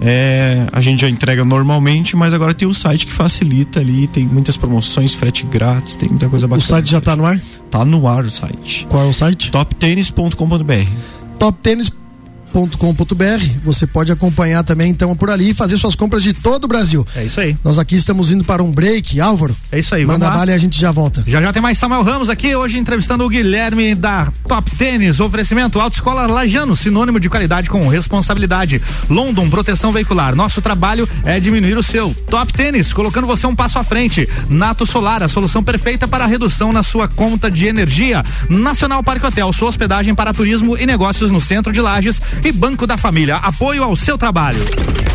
É, 0.00 0.66
a 0.72 0.80
gente 0.80 1.00
já 1.00 1.08
entrega 1.08 1.44
normalmente, 1.44 2.16
mas 2.16 2.32
agora 2.32 2.54
tem 2.54 2.66
o 2.68 2.74
site 2.74 3.06
que 3.06 3.12
facilita 3.12 3.80
ali, 3.80 4.06
tem 4.06 4.24
muitas 4.24 4.56
promoções, 4.56 5.14
frete 5.14 5.44
grátis, 5.44 5.96
tem 5.96 6.08
muita 6.08 6.28
coisa 6.28 6.46
bacana. 6.46 6.64
O 6.64 6.68
site 6.68 6.90
já 6.90 6.98
está 6.98 7.16
no 7.16 7.26
ar? 7.26 7.40
Tá 7.70 7.84
no 7.84 8.06
ar 8.06 8.24
o 8.24 8.30
site. 8.30 8.86
Qual 8.88 9.04
é 9.04 9.06
o 9.06 9.12
site? 9.12 9.50
toptenis.com.br. 9.50 10.90
Toptênis.com 11.38 12.07
com.br 12.52 13.24
Você 13.64 13.86
pode 13.86 14.10
acompanhar 14.10 14.62
também 14.64 14.90
então 14.90 15.14
por 15.14 15.30
ali 15.30 15.50
e 15.50 15.54
fazer 15.54 15.76
suas 15.76 15.94
compras 15.94 16.22
de 16.22 16.32
todo 16.32 16.64
o 16.64 16.68
Brasil. 16.68 17.06
É 17.14 17.24
isso 17.24 17.40
aí. 17.40 17.56
Nós 17.62 17.78
aqui 17.78 17.96
estamos 17.96 18.30
indo 18.30 18.44
para 18.44 18.62
um 18.62 18.70
break, 18.70 19.20
Álvaro. 19.20 19.54
É 19.70 19.78
isso 19.78 19.94
aí, 19.94 20.04
Manda 20.04 20.30
bala 20.30 20.50
e 20.50 20.54
a 20.54 20.58
gente 20.58 20.80
já 20.80 20.90
volta. 20.90 21.22
Já 21.26 21.40
já 21.40 21.52
tem 21.52 21.62
mais 21.62 21.78
Samuel 21.78 22.02
Ramos 22.02 22.30
aqui, 22.30 22.54
hoje 22.54 22.78
entrevistando 22.78 23.24
o 23.24 23.28
Guilherme 23.28 23.94
da 23.94 24.32
Top 24.46 24.70
Tênis, 24.76 25.20
oferecimento 25.20 25.80
Autoescola 25.80 26.26
Lajano, 26.26 26.74
sinônimo 26.74 27.20
de 27.20 27.28
qualidade 27.28 27.70
com 27.70 27.86
responsabilidade. 27.88 28.80
London, 29.08 29.48
proteção 29.48 29.92
veicular. 29.92 30.34
Nosso 30.34 30.60
trabalho 30.60 31.08
é 31.24 31.38
diminuir 31.38 31.76
o 31.76 31.82
seu. 31.82 32.14
Top 32.28 32.52
Tênis, 32.52 32.92
colocando 32.92 33.26
você 33.26 33.46
um 33.46 33.54
passo 33.54 33.78
à 33.78 33.84
frente. 33.84 34.28
Nato 34.48 34.86
Solar, 34.86 35.22
a 35.22 35.28
solução 35.28 35.62
perfeita 35.62 36.08
para 36.08 36.24
a 36.24 36.26
redução 36.26 36.72
na 36.72 36.82
sua 36.82 37.08
conta 37.08 37.50
de 37.50 37.66
energia. 37.66 38.24
Nacional 38.48 39.02
Parque 39.02 39.26
Hotel, 39.26 39.52
sua 39.52 39.68
hospedagem 39.68 40.14
para 40.14 40.32
turismo 40.32 40.76
e 40.76 40.86
negócios 40.86 41.30
no 41.30 41.40
centro 41.40 41.72
de 41.72 41.80
Lages 41.80 42.20
e 42.44 42.52
Banco 42.52 42.86
da 42.86 42.96
Família. 42.96 43.36
Apoio 43.36 43.82
ao 43.82 43.96
seu 43.96 44.18
trabalho. 44.18 44.60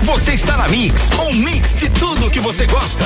Você 0.03 0.34
está 0.34 0.58
na 0.58 0.68
Mix, 0.68 1.10
um 1.20 1.34
mix 1.34 1.75
de 1.75 1.89
tudo 1.89 2.30
que 2.30 2.39
você 2.39 2.65
gosta. 2.65 3.06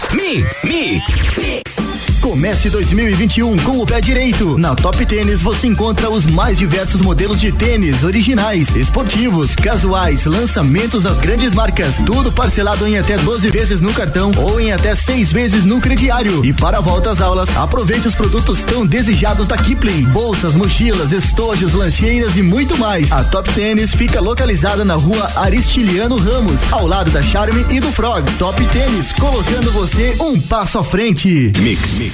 Mix, 0.13 0.63
mix, 0.65 1.37
mix. 1.37 1.80
Comece 2.21 2.69
2021 2.69 3.57
com 3.57 3.79
o 3.79 3.85
pé 3.85 3.99
direito. 3.99 4.55
Na 4.55 4.75
Top 4.75 5.03
Tênis 5.07 5.41
você 5.41 5.65
encontra 5.65 6.07
os 6.07 6.27
mais 6.27 6.59
diversos 6.59 7.01
modelos 7.01 7.41
de 7.41 7.51
tênis 7.51 8.03
originais, 8.03 8.75
esportivos, 8.75 9.55
casuais, 9.55 10.25
lançamentos 10.25 11.01
das 11.01 11.19
grandes 11.19 11.51
marcas. 11.51 11.95
Tudo 12.05 12.31
parcelado 12.31 12.87
em 12.87 12.99
até 12.99 13.17
12 13.17 13.49
vezes 13.49 13.79
no 13.79 13.91
cartão 13.91 14.31
ou 14.37 14.59
em 14.59 14.71
até 14.71 14.93
6 14.93 15.31
vezes 15.31 15.65
no 15.65 15.81
crediário. 15.81 16.45
E 16.45 16.53
para 16.53 16.77
a 16.77 16.81
volta 16.81 17.09
às 17.09 17.19
aulas, 17.19 17.49
aproveite 17.57 18.07
os 18.07 18.13
produtos 18.13 18.63
tão 18.63 18.85
desejados 18.85 19.47
da 19.47 19.57
Kipling: 19.57 20.03
bolsas, 20.03 20.55
mochilas, 20.55 21.11
estojos, 21.11 21.73
lancheiras 21.73 22.37
e 22.37 22.43
muito 22.43 22.77
mais. 22.77 23.11
A 23.11 23.23
Top 23.23 23.51
Tênis 23.51 23.95
fica 23.95 24.21
localizada 24.21 24.85
na 24.85 24.95
rua 24.95 25.27
Aristiliano 25.35 26.17
Ramos, 26.17 26.61
ao 26.71 26.85
lado 26.85 27.09
da 27.09 27.23
Charme 27.23 27.65
e 27.71 27.79
do 27.79 27.91
Frog. 27.91 28.23
Top 28.37 28.63
Tênis, 28.67 29.11
colocando 29.13 29.71
você 29.71 30.15
um 30.19 30.39
passo 30.39 30.77
à 30.77 30.83
frente. 30.83 31.51
Mix, 31.57 31.97
mix. 31.97 32.10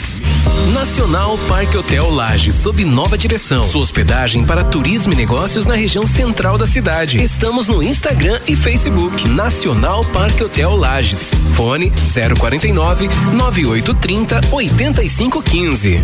Nacional 0.73 1.37
Parque 1.47 1.77
Hotel 1.77 2.09
Lages, 2.09 2.55
sob 2.55 2.83
nova 2.85 3.17
direção. 3.17 3.61
Sua 3.61 3.81
hospedagem 3.81 4.45
para 4.45 4.63
turismo 4.63 5.13
e 5.13 5.15
negócios 5.15 5.65
na 5.65 5.75
região 5.75 6.05
central 6.05 6.57
da 6.57 6.67
cidade. 6.67 7.21
Estamos 7.21 7.67
no 7.67 7.81
Instagram 7.81 8.39
e 8.47 8.55
Facebook. 8.55 9.27
Nacional 9.29 10.03
Parque 10.05 10.43
Hotel 10.43 10.75
Lages. 10.75 11.31
Fone 11.55 11.91
049 12.39 13.07
9830 13.33 14.41
8515. 14.51 16.03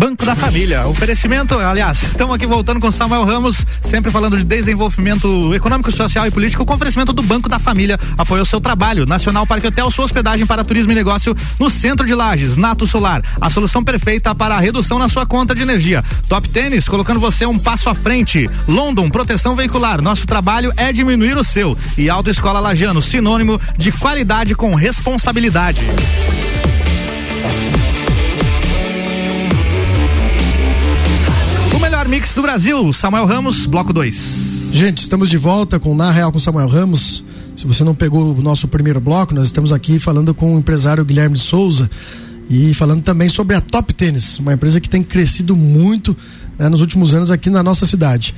Banco 0.00 0.24
da 0.24 0.34
Família. 0.34 0.86
Oferecimento, 0.86 1.58
aliás, 1.58 2.04
estamos 2.04 2.34
aqui 2.34 2.46
voltando 2.46 2.80
com 2.80 2.90
Samuel 2.90 3.22
Ramos, 3.22 3.66
sempre 3.82 4.10
falando 4.10 4.38
de 4.38 4.44
desenvolvimento 4.44 5.54
econômico, 5.54 5.92
social 5.92 6.26
e 6.26 6.30
político, 6.30 6.64
com 6.64 6.72
oferecimento 6.72 7.12
do 7.12 7.22
Banco 7.22 7.50
da 7.50 7.58
Família. 7.58 8.00
Apoia 8.16 8.42
o 8.42 8.46
seu 8.46 8.62
trabalho. 8.62 9.04
Nacional 9.04 9.46
Parque 9.46 9.66
Hotel, 9.66 9.90
sua 9.90 10.06
hospedagem 10.06 10.46
para 10.46 10.64
turismo 10.64 10.90
e 10.92 10.94
negócio 10.94 11.36
no 11.58 11.68
centro 11.68 12.06
de 12.06 12.14
Lages. 12.14 12.56
Nato 12.56 12.86
Solar, 12.86 13.20
a 13.38 13.50
solução 13.50 13.84
perfeita 13.84 14.34
para 14.34 14.54
a 14.54 14.58
redução 14.58 14.98
na 14.98 15.06
sua 15.06 15.26
conta 15.26 15.54
de 15.54 15.60
energia. 15.60 16.02
Top 16.30 16.48
Tênis, 16.48 16.88
colocando 16.88 17.20
você 17.20 17.44
um 17.44 17.58
passo 17.58 17.90
à 17.90 17.94
frente. 17.94 18.48
London, 18.66 19.10
proteção 19.10 19.54
veicular. 19.54 20.00
Nosso 20.00 20.26
trabalho 20.26 20.72
é 20.78 20.94
diminuir 20.94 21.36
o 21.36 21.44
seu. 21.44 21.76
E 21.98 22.08
Autoescola 22.08 22.58
Lajano, 22.58 23.02
sinônimo 23.02 23.60
de 23.76 23.92
qualidade 23.92 24.54
com 24.54 24.74
responsabilidade. 24.74 25.82
Mix 32.10 32.34
do 32.34 32.42
Brasil, 32.42 32.92
Samuel 32.92 33.24
Ramos, 33.24 33.66
bloco 33.66 33.92
2. 33.92 34.70
Gente, 34.72 35.00
estamos 35.00 35.30
de 35.30 35.36
volta 35.36 35.78
com 35.78 35.94
Na 35.94 36.10
Real 36.10 36.32
com 36.32 36.40
Samuel 36.40 36.66
Ramos. 36.66 37.22
Se 37.56 37.64
você 37.64 37.84
não 37.84 37.94
pegou 37.94 38.34
o 38.34 38.42
nosso 38.42 38.66
primeiro 38.66 39.00
bloco, 39.00 39.32
nós 39.32 39.46
estamos 39.46 39.72
aqui 39.72 39.96
falando 40.00 40.34
com 40.34 40.56
o 40.56 40.58
empresário 40.58 41.04
Guilherme 41.04 41.36
de 41.36 41.42
Souza 41.42 41.88
e 42.50 42.74
falando 42.74 43.00
também 43.00 43.28
sobre 43.28 43.54
a 43.54 43.60
Top 43.60 43.94
Tênis, 43.94 44.40
uma 44.40 44.52
empresa 44.52 44.80
que 44.80 44.90
tem 44.90 45.04
crescido 45.04 45.54
muito 45.54 46.16
né, 46.58 46.68
nos 46.68 46.80
últimos 46.80 47.14
anos 47.14 47.30
aqui 47.30 47.48
na 47.48 47.62
nossa 47.62 47.86
cidade. 47.86 48.34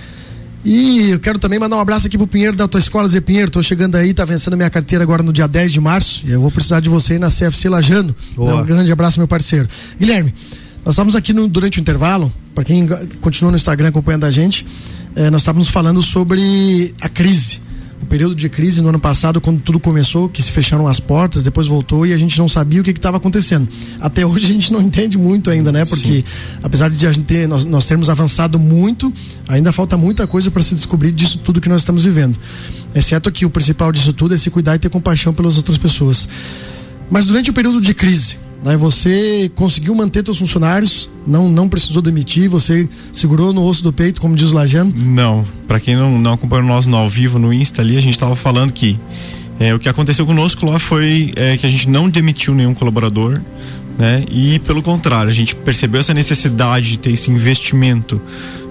E 0.62 1.08
eu 1.08 1.18
quero 1.18 1.38
também 1.38 1.58
mandar 1.58 1.76
um 1.76 1.80
abraço 1.80 2.06
aqui 2.06 2.18
pro 2.18 2.26
Pinheiro 2.26 2.54
da 2.54 2.68
tua 2.68 2.78
escola, 2.78 3.08
Zé 3.08 3.22
Pinheiro. 3.22 3.50
Tô 3.50 3.62
chegando 3.62 3.96
aí, 3.96 4.12
tá 4.12 4.26
vencendo 4.26 4.54
minha 4.54 4.68
carteira 4.68 5.02
agora 5.02 5.22
no 5.22 5.32
dia 5.32 5.48
10 5.48 5.72
de 5.72 5.80
março. 5.80 6.26
E 6.26 6.30
eu 6.30 6.42
vou 6.42 6.50
precisar 6.50 6.80
de 6.80 6.90
você 6.90 7.14
aí 7.14 7.18
na 7.18 7.30
CFC 7.30 7.70
Lajano. 7.70 8.14
Um 8.36 8.64
grande 8.64 8.92
abraço, 8.92 9.18
meu 9.18 9.26
parceiro. 9.26 9.66
Guilherme, 9.98 10.34
nós 10.84 10.94
estávamos 10.94 11.14
aqui 11.14 11.32
no, 11.32 11.48
durante 11.48 11.78
o 11.78 11.80
intervalo, 11.80 12.32
para 12.54 12.64
quem 12.64 12.86
continua 13.20 13.50
no 13.50 13.56
Instagram 13.56 13.88
acompanhando 13.88 14.24
a 14.24 14.30
gente, 14.30 14.66
eh, 15.14 15.30
nós 15.30 15.42
estávamos 15.42 15.68
falando 15.68 16.02
sobre 16.02 16.94
a 17.00 17.08
crise. 17.08 17.60
O 18.02 18.06
período 18.06 18.34
de 18.34 18.48
crise 18.48 18.82
no 18.82 18.88
ano 18.88 18.98
passado, 18.98 19.40
quando 19.40 19.60
tudo 19.60 19.78
começou, 19.78 20.28
que 20.28 20.42
se 20.42 20.50
fecharam 20.50 20.88
as 20.88 20.98
portas, 20.98 21.44
depois 21.44 21.68
voltou 21.68 22.04
e 22.04 22.12
a 22.12 22.18
gente 22.18 22.36
não 22.36 22.48
sabia 22.48 22.80
o 22.80 22.84
que 22.84 22.90
estava 22.90 23.16
acontecendo. 23.16 23.68
Até 24.00 24.26
hoje 24.26 24.44
a 24.44 24.48
gente 24.48 24.72
não 24.72 24.82
entende 24.82 25.16
muito 25.16 25.50
ainda, 25.50 25.70
né? 25.70 25.84
Porque 25.84 26.16
Sim. 26.16 26.24
apesar 26.64 26.90
de 26.90 27.06
a 27.06 27.12
gente 27.12 27.26
ter, 27.26 27.46
nós, 27.46 27.64
nós 27.64 27.86
termos 27.86 28.10
avançado 28.10 28.58
muito, 28.58 29.12
ainda 29.46 29.70
falta 29.70 29.96
muita 29.96 30.26
coisa 30.26 30.50
para 30.50 30.64
se 30.64 30.74
descobrir 30.74 31.12
disso 31.12 31.38
tudo 31.38 31.60
que 31.60 31.68
nós 31.68 31.82
estamos 31.82 32.04
vivendo. 32.04 32.36
Exceto 32.92 33.30
que 33.30 33.46
o 33.46 33.50
principal 33.50 33.92
disso 33.92 34.12
tudo 34.12 34.34
é 34.34 34.36
se 34.36 34.50
cuidar 34.50 34.74
e 34.74 34.80
ter 34.80 34.90
compaixão 34.90 35.32
pelas 35.32 35.56
outras 35.56 35.78
pessoas. 35.78 36.28
Mas 37.08 37.24
durante 37.24 37.50
o 37.50 37.52
período 37.52 37.80
de 37.80 37.94
crise, 37.94 38.36
Né? 38.62 38.76
Você 38.76 39.50
conseguiu 39.54 39.94
manter 39.94 40.24
seus 40.24 40.38
funcionários, 40.38 41.10
não 41.26 41.48
não 41.48 41.68
precisou 41.68 42.00
demitir, 42.00 42.48
você 42.48 42.88
segurou 43.12 43.52
no 43.52 43.64
osso 43.64 43.82
do 43.82 43.92
peito, 43.92 44.20
como 44.20 44.36
diz 44.36 44.52
o 44.52 44.54
Lajano? 44.54 44.92
Não, 44.94 45.44
para 45.66 45.80
quem 45.80 45.96
não, 45.96 46.18
não 46.18 46.34
acompanhou 46.34 46.66
nós 46.66 46.86
no 46.86 46.96
ao 46.96 47.08
vivo 47.08 47.38
no 47.38 47.52
Insta 47.52 47.82
ali, 47.82 47.96
a 47.96 48.00
gente 48.00 48.14
estava 48.14 48.36
falando 48.36 48.72
que 48.72 48.98
é, 49.58 49.74
o 49.74 49.78
que 49.78 49.88
aconteceu 49.88 50.24
conosco 50.24 50.64
lá 50.66 50.78
foi 50.78 51.32
é, 51.36 51.56
que 51.56 51.66
a 51.66 51.70
gente 51.70 51.88
não 51.88 52.08
demitiu 52.08 52.54
nenhum 52.54 52.74
colaborador, 52.74 53.40
né? 53.98 54.24
E 54.30 54.58
pelo 54.60 54.82
contrário, 54.82 55.30
a 55.30 55.34
gente 55.34 55.54
percebeu 55.54 56.00
essa 56.00 56.14
necessidade 56.14 56.90
de 56.90 56.98
ter 56.98 57.12
esse 57.12 57.30
investimento 57.30 58.20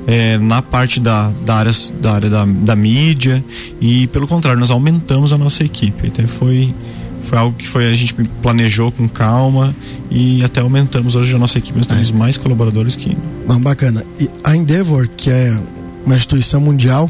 é, 0.08 0.38
na 0.38 0.62
parte 0.62 1.00
da, 1.00 1.32
da 1.46 1.56
área, 1.56 1.72
da, 2.02 2.14
área 2.14 2.30
da, 2.30 2.46
da 2.46 2.76
mídia 2.76 3.44
e 3.80 4.08
pelo 4.08 4.28
contrário, 4.28 4.60
nós 4.60 4.72
aumentamos 4.72 5.32
a 5.32 5.38
nossa 5.38 5.64
equipe. 5.64 6.08
Até 6.08 6.26
foi 6.26 6.74
foi 7.22 7.38
algo 7.38 7.56
que 7.56 7.68
foi 7.68 7.92
a 7.92 7.96
gente 7.96 8.14
planejou 8.42 8.92
com 8.92 9.08
calma 9.08 9.76
e 10.10 10.44
até 10.44 10.62
aumentamos 10.62 11.16
hoje 11.16 11.36
a 11.36 11.38
nossa 11.38 11.58
equipe 11.58 11.78
nós 11.78 11.88
temos 11.88 12.10
é. 12.10 12.14
mais 12.14 12.38
colaboradores 12.38 12.96
que 12.96 13.18
Bom, 13.48 13.60
bacana 13.60 14.04
e 14.20 14.30
a 14.44 14.56
Endeavor 14.56 15.08
que 15.16 15.30
é 15.30 15.58
uma 16.06 16.16
instituição 16.16 16.60
mundial 16.60 17.10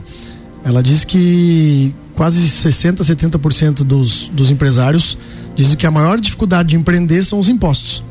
ela 0.64 0.84
diz 0.84 1.04
que 1.04 1.94
quase 2.14 2.48
60, 2.48 3.04
70% 3.04 3.84
dos, 3.84 4.30
dos 4.34 4.52
empresários 4.52 5.18
dizem 5.56 5.76
que 5.76 5.86
a 5.86 5.92
maior 5.92 6.20
dificuldade 6.20 6.70
de 6.70 6.76
empreender 6.76 7.24
são 7.24 7.40
os 7.40 7.50
impostos. 7.50 8.04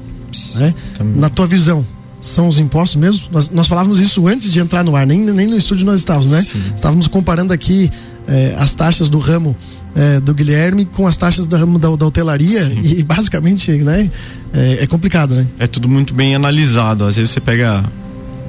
Né? 0.56 0.74
Na 1.16 1.28
tua 1.28 1.46
visão, 1.46 1.84
são 2.20 2.48
os 2.48 2.58
impostos 2.58 3.00
mesmo? 3.00 3.28
Nós, 3.30 3.50
nós 3.50 3.66
falávamos 3.66 3.98
isso 3.98 4.26
antes 4.26 4.52
de 4.52 4.60
entrar 4.60 4.84
no 4.84 4.94
ar, 4.94 5.06
nem, 5.06 5.18
nem 5.18 5.46
no 5.46 5.56
estúdio 5.56 5.86
nós 5.86 6.00
estávamos, 6.00 6.30
né? 6.30 6.42
Sim. 6.42 6.60
Estávamos 6.74 7.08
comparando 7.08 7.52
aqui 7.52 7.90
eh, 8.28 8.54
as 8.58 8.74
taxas 8.74 9.08
do 9.08 9.18
ramo 9.18 9.56
eh, 9.94 10.20
do 10.20 10.32
Guilherme 10.32 10.84
com 10.84 11.06
as 11.06 11.16
taxas 11.16 11.46
ramo 11.46 11.78
da, 11.78 11.94
da 11.96 12.06
hotelaria 12.06 12.64
Sim. 12.64 12.80
e 12.82 13.02
basicamente, 13.02 13.72
né? 13.72 14.10
É, 14.52 14.84
é, 14.84 14.86
complicado, 14.86 15.34
né? 15.34 15.46
É 15.58 15.66
tudo 15.66 15.88
muito 15.88 16.14
bem 16.14 16.34
analisado. 16.34 17.04
Às 17.04 17.16
vezes 17.16 17.30
você 17.30 17.40
pega 17.40 17.84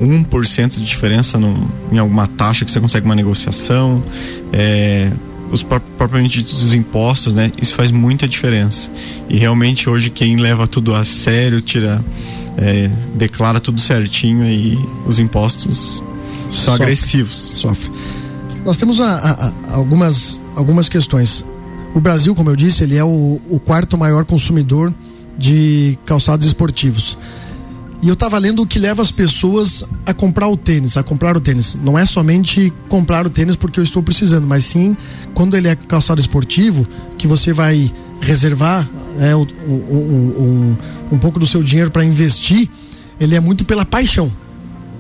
1% 0.02 0.70
de 0.76 0.86
diferença 0.86 1.40
no, 1.40 1.70
em 1.92 1.98
alguma 1.98 2.28
taxa 2.28 2.66
que 2.66 2.72
você 2.72 2.80
consegue 2.80 3.06
uma 3.06 3.16
negociação. 3.16 4.04
É, 4.52 5.12
os 5.52 5.64
propriamente 5.64 6.40
ditos 6.40 6.74
impostos, 6.74 7.34
né? 7.34 7.52
Isso 7.62 7.76
faz 7.76 7.92
muita 7.92 8.28
diferença. 8.28 8.90
E 9.30 9.38
realmente 9.38 9.90
hoje 9.90 10.10
quem 10.10 10.38
leva 10.38 10.66
tudo 10.66 10.96
a 10.96 11.04
sério, 11.04 11.60
tira, 11.60 12.04
é, 12.58 12.90
declara 13.16 13.60
tudo 13.60 13.80
certinho 13.80 14.46
e 14.46 14.78
os 15.06 15.20
impostos 15.20 16.02
são 16.50 16.74
Sofre. 16.74 16.84
agressivos. 16.84 17.36
Sofre. 17.36 17.92
Nós 18.64 18.78
temos 18.78 19.00
a, 19.02 19.54
a, 19.70 19.74
algumas, 19.74 20.40
algumas 20.56 20.88
questões. 20.88 21.44
O 21.96 22.00
Brasil, 22.00 22.36
como 22.36 22.50
eu 22.50 22.56
disse, 22.56 22.84
ele 22.84 22.96
é 22.96 23.04
o, 23.04 23.42
o 23.50 23.60
quarto 23.60 23.98
maior 23.98 24.24
consumidor 24.24 24.94
de 25.38 25.98
calçados 26.06 26.46
esportivos. 26.46 27.18
E 28.02 28.08
eu 28.08 28.14
estava 28.14 28.38
lendo 28.38 28.64
o 28.64 28.68
que 28.68 28.80
leva 28.80 29.02
as 29.02 29.12
pessoas 29.12 29.84
a 30.06 30.14
comprar 30.14 30.48
o 30.48 30.58
tênis, 30.58 30.98
a 30.98 31.04
comprar 31.04 31.38
o 31.38 31.40
tênis. 31.40 31.78
Não 31.84 31.98
é 31.98 32.06
somente 32.06 32.72
comprar 32.88 33.26
o 33.26 33.30
tênis 33.30 33.56
porque 33.56 33.80
eu 33.80 33.84
estou 33.84 34.02
precisando, 34.02 34.48
mas 34.48 34.64
sim 34.64 34.96
quando 35.34 35.56
ele 35.56 35.68
é 35.68 35.76
calçado 35.76 36.20
esportivo, 36.20 36.88
que 37.18 37.28
você 37.28 37.54
vai 37.54 37.92
reservar 38.20 38.88
né, 39.18 39.36
um, 39.36 39.46
um, 39.68 39.74
um, 39.74 40.78
um 41.12 41.18
pouco 41.20 41.40
do 41.40 41.46
seu 41.46 41.62
dinheiro 41.62 41.92
para 41.92 42.04
investir, 42.04 42.70
ele 43.20 43.36
é 43.36 43.40
muito 43.40 43.66
pela 43.66 43.86
paixão. 43.86 44.32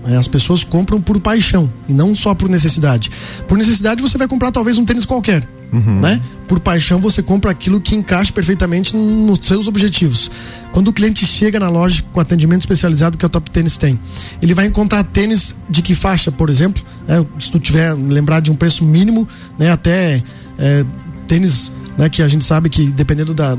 É, 0.05 0.15
as 0.15 0.27
pessoas 0.27 0.63
compram 0.63 0.99
por 0.99 1.19
paixão 1.19 1.71
e 1.87 1.93
não 1.93 2.15
só 2.15 2.33
por 2.33 2.49
necessidade. 2.49 3.11
Por 3.47 3.57
necessidade 3.57 4.01
você 4.01 4.17
vai 4.17 4.27
comprar 4.27 4.51
talvez 4.51 4.77
um 4.77 4.85
tênis 4.85 5.05
qualquer 5.05 5.47
uhum. 5.71 5.99
né? 5.99 6.21
Por 6.47 6.59
paixão 6.59 6.99
você 6.99 7.23
compra 7.23 7.49
aquilo 7.49 7.79
que 7.79 7.95
encaixa 7.95 8.31
perfeitamente 8.33 8.95
nos 8.95 9.39
seus 9.47 9.67
objetivos. 9.67 10.29
Quando 10.71 10.89
o 10.89 10.93
cliente 10.93 11.25
chega 11.25 11.59
na 11.59 11.69
loja 11.69 12.03
com 12.11 12.19
atendimento 12.19 12.61
especializado 12.61 13.17
que 13.17 13.25
a 13.25 13.29
Top 13.29 13.49
Tênis 13.49 13.77
tem, 13.77 13.99
ele 14.41 14.53
vai 14.53 14.65
encontrar 14.65 15.03
tênis 15.03 15.55
de 15.69 15.81
que 15.81 15.95
faixa, 15.95 16.31
por 16.31 16.49
exemplo, 16.49 16.83
né? 17.07 17.25
se 17.39 17.51
tu 17.51 17.59
tiver 17.59 17.93
lembrar 17.93 18.41
de 18.41 18.51
um 18.51 18.55
preço 18.55 18.83
mínimo, 18.83 19.27
né? 19.57 19.71
Até 19.71 20.21
é, 20.57 20.85
tênis, 21.27 21.71
né? 21.97 22.09
Que 22.09 22.21
a 22.21 22.27
gente 22.27 22.43
sabe 22.43 22.69
que 22.69 22.85
dependendo 22.87 23.33
da, 23.33 23.57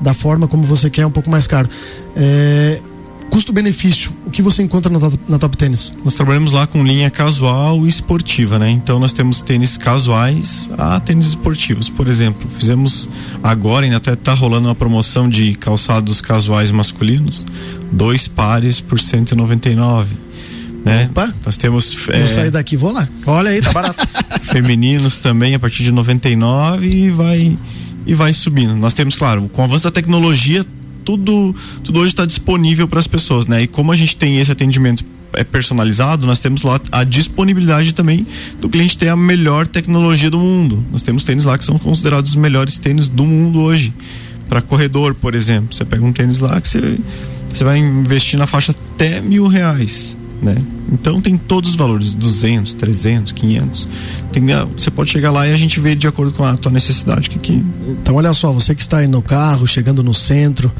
da 0.00 0.12
forma 0.12 0.46
como 0.46 0.64
você 0.64 0.90
quer 0.90 1.02
é 1.02 1.06
um 1.06 1.10
pouco 1.10 1.30
mais 1.30 1.46
caro. 1.46 1.68
É, 2.14 2.80
Custo-benefício, 3.30 4.12
o 4.24 4.30
que 4.30 4.40
você 4.40 4.62
encontra 4.62 4.90
na, 4.90 4.98
na 5.28 5.38
Top 5.38 5.56
Tênis? 5.56 5.92
Nós 6.04 6.14
trabalhamos 6.14 6.52
lá 6.52 6.66
com 6.66 6.82
linha 6.82 7.10
casual 7.10 7.84
e 7.84 7.88
esportiva, 7.88 8.58
né? 8.58 8.70
Então 8.70 8.98
nós 8.98 9.12
temos 9.12 9.42
tênis 9.42 9.76
casuais 9.76 10.70
a 10.78 10.98
tênis 11.00 11.26
esportivos. 11.26 11.90
Por 11.90 12.08
exemplo, 12.08 12.48
fizemos 12.48 13.08
agora, 13.42 13.84
ainda 13.84 13.98
até 13.98 14.16
tá 14.16 14.32
rolando 14.32 14.68
uma 14.68 14.74
promoção 14.74 15.28
de 15.28 15.54
calçados 15.54 16.20
casuais 16.20 16.70
masculinos, 16.70 17.44
dois 17.92 18.26
pares 18.26 18.80
por 18.80 18.98
199. 18.98 20.26
Né? 20.84 21.08
Opa. 21.10 21.34
Nós 21.44 21.56
temos. 21.56 21.94
Vou 21.94 22.14
é, 22.14 22.28
sair 22.28 22.50
daqui, 22.50 22.76
vou 22.76 22.92
lá. 22.92 23.08
Olha 23.26 23.50
aí, 23.50 23.60
tá 23.60 23.72
barato. 23.72 24.06
femininos 24.40 25.18
também 25.18 25.54
a 25.54 25.58
partir 25.58 25.82
de 25.82 25.90
99 25.90 26.86
e 26.86 27.10
vai 27.10 27.58
e 28.06 28.14
vai 28.14 28.32
subindo. 28.32 28.74
Nós 28.76 28.94
temos, 28.94 29.16
claro, 29.16 29.50
com 29.52 29.62
o 29.62 29.64
avanço 29.64 29.84
da 29.84 29.90
tecnologia, 29.90 30.64
tudo, 31.06 31.54
tudo 31.84 32.00
hoje 32.00 32.08
está 32.08 32.26
disponível 32.26 32.88
para 32.88 32.98
as 32.98 33.06
pessoas, 33.06 33.46
né? 33.46 33.62
E 33.62 33.66
como 33.68 33.92
a 33.92 33.96
gente 33.96 34.16
tem 34.16 34.40
esse 34.40 34.50
atendimento 34.50 35.04
é 35.32 35.44
personalizado, 35.44 36.26
nós 36.26 36.40
temos 36.40 36.62
lá 36.62 36.80
a 36.90 37.04
disponibilidade 37.04 37.92
também 37.92 38.26
do 38.60 38.68
cliente 38.68 38.96
ter 38.96 39.08
a 39.08 39.16
melhor 39.16 39.66
tecnologia 39.66 40.30
do 40.30 40.38
mundo. 40.38 40.82
Nós 40.90 41.02
temos 41.02 41.24
tênis 41.24 41.44
lá 41.44 41.56
que 41.58 41.64
são 41.64 41.78
considerados 41.78 42.30
os 42.30 42.36
melhores 42.36 42.78
tênis 42.78 43.06
do 43.06 43.24
mundo 43.24 43.60
hoje. 43.60 43.92
Para 44.48 44.62
corredor, 44.62 45.14
por 45.14 45.34
exemplo, 45.34 45.74
você 45.74 45.84
pega 45.84 46.04
um 46.04 46.12
tênis 46.12 46.38
lá 46.38 46.60
que 46.60 46.68
você, 46.68 46.98
você 47.52 47.64
vai 47.64 47.78
investir 47.78 48.38
na 48.38 48.46
faixa 48.46 48.72
até 48.72 49.20
mil 49.20 49.46
reais. 49.46 50.16
Né? 50.40 50.56
Então 50.92 51.20
tem 51.20 51.36
todos 51.36 51.70
os 51.70 51.76
valores, 51.76 52.14
200, 52.14 52.74
300, 52.74 53.32
500. 53.32 53.88
Tem, 54.32 54.44
você 54.76 54.90
pode 54.90 55.10
chegar 55.10 55.30
lá 55.30 55.46
e 55.46 55.52
a 55.52 55.56
gente 55.56 55.80
vê 55.80 55.94
de 55.94 56.06
acordo 56.06 56.32
com 56.32 56.44
a 56.44 56.56
tua 56.56 56.72
necessidade 56.72 57.28
que, 57.28 57.38
que... 57.38 57.52
Então 57.88 58.14
olha 58.14 58.32
só, 58.32 58.52
você 58.52 58.74
que 58.74 58.82
está 58.82 58.98
aí 58.98 59.06
no 59.06 59.22
carro, 59.22 59.66
chegando 59.66 60.02
no 60.02 60.14
centro, 60.14 60.70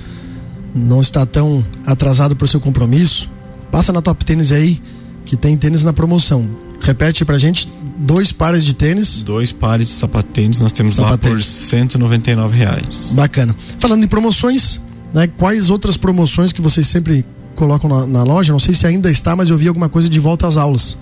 não 0.76 1.00
está 1.00 1.24
tão 1.24 1.64
atrasado 1.86 2.36
para 2.36 2.44
o 2.44 2.48
seu 2.48 2.60
compromisso, 2.60 3.28
passa 3.70 3.92
na 3.92 4.02
Top 4.02 4.24
Tênis 4.24 4.52
aí, 4.52 4.80
que 5.24 5.36
tem 5.36 5.56
tênis 5.56 5.82
na 5.82 5.92
promoção. 5.92 6.48
Repete 6.80 7.24
pra 7.24 7.38
gente, 7.38 7.68
dois 7.98 8.30
pares 8.30 8.64
de 8.64 8.74
tênis. 8.74 9.22
Dois 9.22 9.50
pares 9.50 9.88
de 9.88 9.94
sapatênis 9.94 10.60
nós 10.60 10.72
temos 10.72 10.94
sapatênis. 10.94 11.24
lá 11.24 11.30
por 11.30 11.42
199 11.42 12.56
reais. 12.56 13.12
Bacana. 13.14 13.56
Falando 13.78 14.04
em 14.04 14.08
promoções, 14.08 14.80
né? 15.12 15.26
Quais 15.26 15.70
outras 15.70 15.96
promoções 15.96 16.52
que 16.52 16.60
vocês 16.60 16.86
sempre 16.86 17.24
colocam 17.54 17.88
na, 17.88 18.06
na 18.06 18.22
loja? 18.22 18.52
Não 18.52 18.60
sei 18.60 18.74
se 18.74 18.86
ainda 18.86 19.10
está, 19.10 19.34
mas 19.34 19.48
eu 19.48 19.56
vi 19.56 19.66
alguma 19.66 19.88
coisa 19.88 20.08
de 20.08 20.20
volta 20.20 20.46
às 20.46 20.56
aulas. 20.56 20.96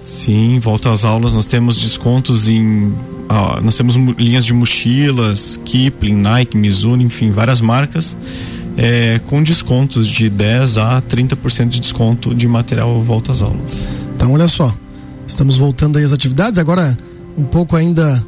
Sim, 0.00 0.58
volta 0.58 0.90
às 0.90 1.04
aulas 1.04 1.34
nós 1.34 1.44
temos 1.44 1.76
descontos 1.78 2.48
em 2.48 2.94
ah, 3.28 3.60
nós 3.62 3.76
temos 3.76 3.94
linhas 4.16 4.44
de 4.44 4.54
mochilas, 4.54 5.60
Kipling, 5.64 6.14
Nike, 6.14 6.56
Mizuno, 6.56 7.02
enfim, 7.02 7.30
várias 7.30 7.60
marcas 7.60 8.16
é, 8.78 9.20
com 9.26 9.42
descontos 9.42 10.06
de 10.06 10.30
10 10.30 10.78
a 10.78 11.02
30% 11.02 11.68
de 11.68 11.80
desconto 11.80 12.32
de 12.32 12.46
material 12.46 13.02
volta 13.02 13.32
às 13.32 13.42
aulas. 13.42 13.88
Então, 14.14 14.32
olha 14.32 14.46
só, 14.46 14.72
estamos 15.26 15.58
voltando 15.58 15.98
aí 15.98 16.04
às 16.04 16.12
atividades, 16.12 16.60
agora 16.60 16.96
um 17.36 17.42
pouco 17.42 17.74
ainda 17.74 18.24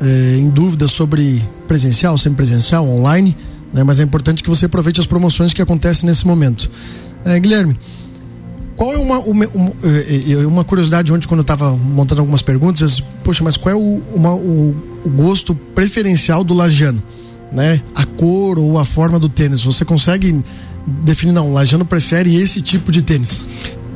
é, 0.00 0.36
em 0.38 0.48
dúvida 0.48 0.86
sobre 0.86 1.42
presencial, 1.66 2.16
semipresencial, 2.16 2.88
online, 2.88 3.36
né? 3.74 3.82
mas 3.82 3.98
é 3.98 4.04
importante 4.04 4.40
que 4.40 4.48
você 4.48 4.66
aproveite 4.66 5.00
as 5.00 5.06
promoções 5.06 5.52
que 5.52 5.60
acontecem 5.60 6.08
nesse 6.08 6.24
momento. 6.24 6.70
É, 7.24 7.38
Guilherme, 7.40 7.76
qual 8.76 8.92
é 8.92 8.98
uma, 8.98 9.18
uma, 9.18 9.46
uma, 9.48 9.72
é, 9.82 10.32
é, 10.32 10.46
uma 10.46 10.62
curiosidade 10.62 11.12
ontem 11.12 11.26
quando 11.26 11.40
eu 11.40 11.42
estava 11.42 11.72
montando 11.72 12.20
algumas 12.20 12.40
perguntas, 12.40 12.80
eu 12.80 12.86
disse, 12.86 13.02
poxa, 13.24 13.42
mas 13.42 13.56
qual 13.56 13.74
é 13.74 13.76
o, 13.76 14.00
uma, 14.14 14.32
o, 14.32 14.76
o 15.04 15.10
gosto 15.10 15.56
preferencial 15.56 16.44
do 16.44 16.54
lagiano? 16.54 17.02
Né, 17.52 17.80
a 17.94 18.04
cor 18.04 18.58
ou 18.58 18.78
a 18.78 18.84
forma 18.84 19.18
do 19.18 19.28
tênis? 19.28 19.62
Você 19.62 19.84
consegue 19.84 20.42
definir, 20.86 21.32
não, 21.32 21.50
o 21.50 21.52
Lajano 21.52 21.84
prefere 21.84 22.34
esse 22.36 22.60
tipo 22.60 22.90
de 22.90 23.02
tênis? 23.02 23.46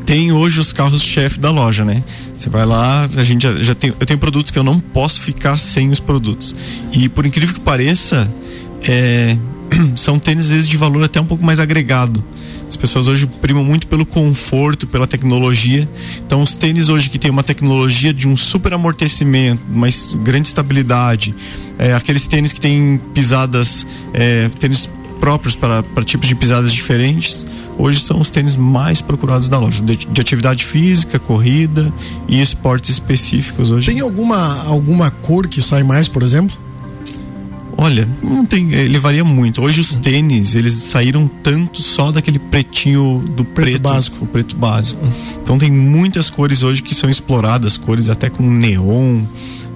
Tem 0.05 0.33
hoje 0.33 0.61
os 0.61 0.73
carros-chefe 0.73 1.39
da 1.39 1.51
loja, 1.51 1.85
né? 1.85 2.03
Você 2.37 2.51
vai 2.51 2.67
lá, 2.67 3.09
a 3.17 3.25
gente 3.25 3.43
já, 3.43 3.55
já 3.63 3.75
tem, 3.75 3.93
eu 3.99 4.07
tenho 4.07 4.19
produtos 4.19 4.51
que 4.51 4.59
eu 4.59 4.65
não 4.65 4.81
posso 4.81 5.21
ficar 5.21 5.57
sem 5.59 5.91
os 5.91 6.01
produtos. 6.01 6.55
E 6.93 7.09
por 7.09 7.25
incrível 7.25 7.55
que 7.55 7.61
pareça, 7.61 8.29
é, 8.83 9.37
são 9.95 10.19
tênis 10.19 10.47
às 10.47 10.51
vezes 10.51 10.69
de 10.69 10.77
valor 10.77 11.05
até 11.05 11.21
um 11.21 11.25
pouco 11.25 11.45
mais 11.45 11.61
agregado. 11.61 12.23
As 12.73 12.77
pessoas 12.79 13.07
hoje 13.07 13.27
primam 13.27 13.63
muito 13.63 13.87
pelo 13.87 14.07
conforto, 14.07 14.87
pela 14.87 15.07
tecnologia. 15.07 15.87
Então, 16.27 16.41
os 16.41 16.57
tênis 16.57 16.89
hoje 16.89 17.11
que 17.11 17.19
tem 17.19 17.31
uma 17.31 17.43
tecnologia 17.43 18.15
de 18.15 18.27
um 18.27 18.35
super 18.35 18.73
amortecimento, 18.73 19.61
uma 19.71 19.89
grande 20.25 20.49
estabilidade, 20.49 21.35
é, 21.79 21.93
aqueles 21.93 22.27
tênis 22.27 22.51
que 22.51 22.59
têm 22.59 22.99
pisadas, 23.13 23.87
é, 24.15 24.49
tênis 24.59 24.89
próprios 25.21 25.55
para, 25.55 25.83
para 25.83 26.03
tipos 26.03 26.27
de 26.27 26.35
pisadas 26.35 26.73
diferentes, 26.73 27.45
hoje 27.77 28.01
são 28.01 28.19
os 28.19 28.31
tênis 28.31 28.57
mais 28.57 29.03
procurados 29.03 29.51
da 29.51 29.59
loja, 29.59 29.85
de, 29.85 30.07
de, 30.07 30.21
atividade 30.21 30.65
física, 30.65 31.19
corrida 31.19 31.93
e 32.27 32.41
esportes 32.41 32.89
específicos 32.89 33.71
hoje. 33.71 33.93
Tem 33.93 34.01
alguma, 34.01 34.65
alguma 34.65 35.11
cor 35.11 35.47
que 35.47 35.61
sai 35.61 35.83
mais, 35.83 36.09
por 36.09 36.23
exemplo? 36.23 36.57
Olha, 37.83 38.09
não 38.23 38.47
tem, 38.47 38.73
ele 38.73 38.97
varia 38.97 39.25
muito. 39.25 39.61
Hoje 39.61 39.81
os 39.81 39.97
tênis, 39.97 40.55
eles 40.55 40.73
saíram 40.75 41.29
tanto 41.43 41.83
só 41.83 42.13
daquele 42.13 42.39
pretinho 42.39 43.25
do 43.35 43.45
preto, 43.45 43.71
preto 43.73 43.83
básico, 43.83 44.25
o 44.25 44.27
preto 44.29 44.55
básico. 44.55 45.01
Então 45.43 45.59
tem 45.59 45.69
muitas 45.69 46.31
cores 46.31 46.63
hoje 46.63 46.81
que 46.81 46.95
são 46.95 47.11
exploradas, 47.11 47.77
cores 47.77 48.09
até 48.09 48.31
com 48.31 48.49
neon, 48.49 49.25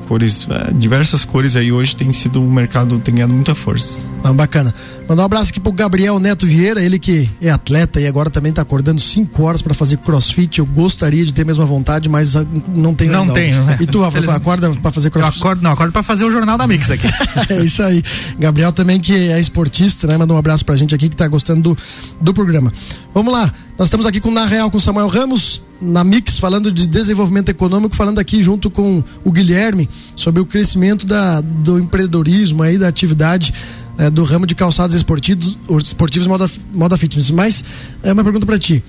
cores, 0.07 0.47
é, 0.49 0.73
diversas 0.73 1.25
cores 1.25 1.57
aí 1.57 1.73
hoje 1.73 1.97
tem 1.97 2.13
sido 2.13 2.43
o 2.43 2.51
mercado 2.51 2.99
tem 2.99 3.15
ganhado 3.15 3.33
muita 3.33 3.55
força. 3.55 3.99
Não, 4.23 4.35
bacana. 4.35 4.75
Mandar 5.09 5.23
um 5.23 5.27
abraço 5.27 5.51
aqui 5.51 5.61
pro 5.61 5.71
Gabriel 5.71 6.19
Neto 6.19 6.47
Vieira, 6.47 6.83
ele 6.83 6.99
que 6.99 7.31
é 7.41 7.51
atleta 7.51 8.01
e 8.01 8.07
agora 8.07 8.29
também 8.29 8.53
tá 8.53 8.63
acordando 8.63 9.01
5 9.01 9.43
horas 9.43 9.63
para 9.63 9.73
fazer 9.73 9.99
crossfit. 9.99 10.59
Eu 10.59 10.67
gostaria 10.67 11.25
de 11.25 11.33
ter 11.33 11.43
a 11.43 11.45
mesma 11.45 11.65
vontade, 11.65 12.09
mas 12.09 12.35
ah, 12.35 12.45
não 12.75 12.95
tenho 12.95 13.13
Não 13.13 13.29
tenho, 13.29 13.63
né? 13.65 13.77
E 13.81 13.87
tu, 13.87 14.03
acorda 14.05 14.71
para 14.71 14.91
fazer 14.91 15.09
Eu 15.09 15.13
crossfit? 15.13 15.39
acordo, 15.39 15.63
não, 15.63 15.71
acordo 15.71 15.93
pra 15.93 16.03
fazer 16.03 16.25
o 16.25 16.31
Jornal 16.31 16.59
da 16.59 16.67
Mix 16.67 16.91
aqui. 16.91 17.07
é 17.51 17.65
isso 17.65 17.83
aí. 17.83 18.03
Gabriel 18.39 18.73
também 18.73 18.99
que 18.99 19.15
é 19.15 19.39
esportista, 19.39 20.07
né? 20.07 20.17
Manda 20.17 20.35
um 20.35 20.39
abraço 20.39 20.65
pra 20.65 20.75
gente 20.75 20.95
aqui 20.95 21.09
que 21.09 21.17
tá 21.17 21.29
gostando 21.29 21.63
do, 21.63 21.79
do 22.21 22.35
programa. 22.35 22.73
Vamos 23.15 23.33
lá. 23.33 23.53
Nós 23.79 23.89
estamos 23.89 24.07
aqui 24.07 24.21
com 24.21 24.31
Na 24.31 24.47
Real 24.47 24.71
com 24.71 24.81
Samuel 24.81 25.09
Ramos, 25.09 25.63
na 25.81 26.03
Mix, 26.03 26.39
falando 26.39 26.73
de 26.73 26.87
desenvolvimento 26.87 27.49
econômico, 27.49 27.95
falando 27.95 28.19
aqui 28.19 28.43
junto 28.43 28.71
com 28.71 29.03
o 29.25 29.31
Guilherme 29.31 29.89
sobre 30.15 30.41
o 30.41 30.47
crescimento 30.47 31.07
da, 31.07 31.41
do 31.41 31.79
empreendedorismo 31.79 32.63
aí, 32.63 32.79
da 32.79 32.89
atividade 32.89 33.53
eh, 33.99 34.11
do 34.11 34.25
ramo 34.25 34.47
de 34.47 34.55
calçados 34.55 34.95
esportivos, 34.95 35.57
esportivos 35.83 36.27
moda, 36.27 36.51
moda 36.73 36.97
fitness. 36.97 37.31
Mas 37.31 37.65
é 38.03 38.13
uma 38.13 38.25
pergunta 38.25 38.47
pra 38.47 38.59
ti. 38.59 38.83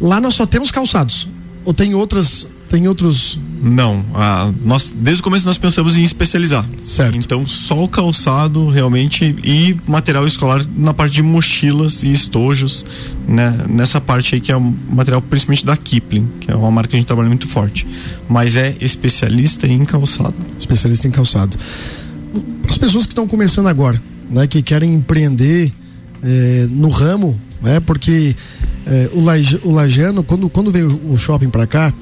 Lá 0.00 0.20
nós 0.20 0.34
só 0.34 0.46
temos 0.46 0.70
calçados. 0.70 1.28
Ou 1.64 1.74
tem 1.74 1.94
outras. 1.94 2.46
Tem 2.68 2.86
outros. 2.86 3.38
Não, 3.60 4.04
a, 4.14 4.52
nós, 4.64 4.94
desde 4.96 5.20
o 5.20 5.24
começo 5.24 5.46
nós 5.46 5.58
pensamos 5.58 5.96
em 5.96 6.02
especializar. 6.02 6.64
Certo. 6.84 7.16
Então 7.16 7.46
só 7.46 7.82
o 7.82 7.88
calçado 7.88 8.68
realmente 8.68 9.34
e 9.42 9.76
material 9.86 10.26
escolar 10.26 10.64
na 10.76 10.92
parte 10.92 11.14
de 11.14 11.22
mochilas 11.22 12.02
e 12.02 12.12
estojos, 12.12 12.84
né? 13.26 13.64
Nessa 13.68 14.00
parte 14.00 14.34
aí 14.34 14.40
que 14.40 14.52
é 14.52 14.56
o 14.56 14.60
material 14.60 15.22
principalmente 15.22 15.64
da 15.64 15.76
Kipling, 15.76 16.28
que 16.40 16.50
é 16.50 16.54
uma 16.54 16.70
marca 16.70 16.90
que 16.90 16.96
a 16.96 16.98
gente 16.98 17.06
trabalha 17.06 17.28
muito 17.28 17.48
forte. 17.48 17.86
Mas 18.28 18.54
é 18.54 18.76
especialista 18.80 19.66
em 19.66 19.84
calçado. 19.84 20.34
especialista 20.58 21.08
em 21.08 21.10
calçado. 21.10 21.56
Para 22.62 22.70
as 22.70 22.78
pessoas 22.78 23.06
que 23.06 23.12
estão 23.12 23.26
começando 23.26 23.66
agora, 23.66 24.00
né, 24.30 24.46
que 24.46 24.62
querem 24.62 24.92
empreender 24.92 25.72
eh, 26.22 26.66
no 26.70 26.88
ramo, 26.88 27.38
né, 27.62 27.80
porque 27.80 28.36
eh, 28.86 29.10
o, 29.14 29.22
laje, 29.22 29.58
o 29.64 29.72
lajeano, 29.72 30.22
quando, 30.22 30.48
quando 30.48 30.70
veio 30.70 30.88
o 31.10 31.16
shopping 31.16 31.48
para 31.48 31.66
cá, 31.66 31.92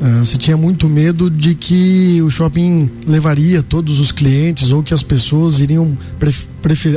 ah, 0.00 0.24
se 0.24 0.38
tinha 0.38 0.56
muito 0.56 0.88
medo 0.88 1.30
de 1.30 1.54
que 1.54 2.20
o 2.22 2.30
shopping 2.30 2.88
levaria 3.06 3.62
todos 3.62 4.00
os 4.00 4.10
clientes 4.10 4.70
ou 4.70 4.82
que 4.82 4.94
as 4.94 5.02
pessoas 5.02 5.58
iriam 5.58 5.96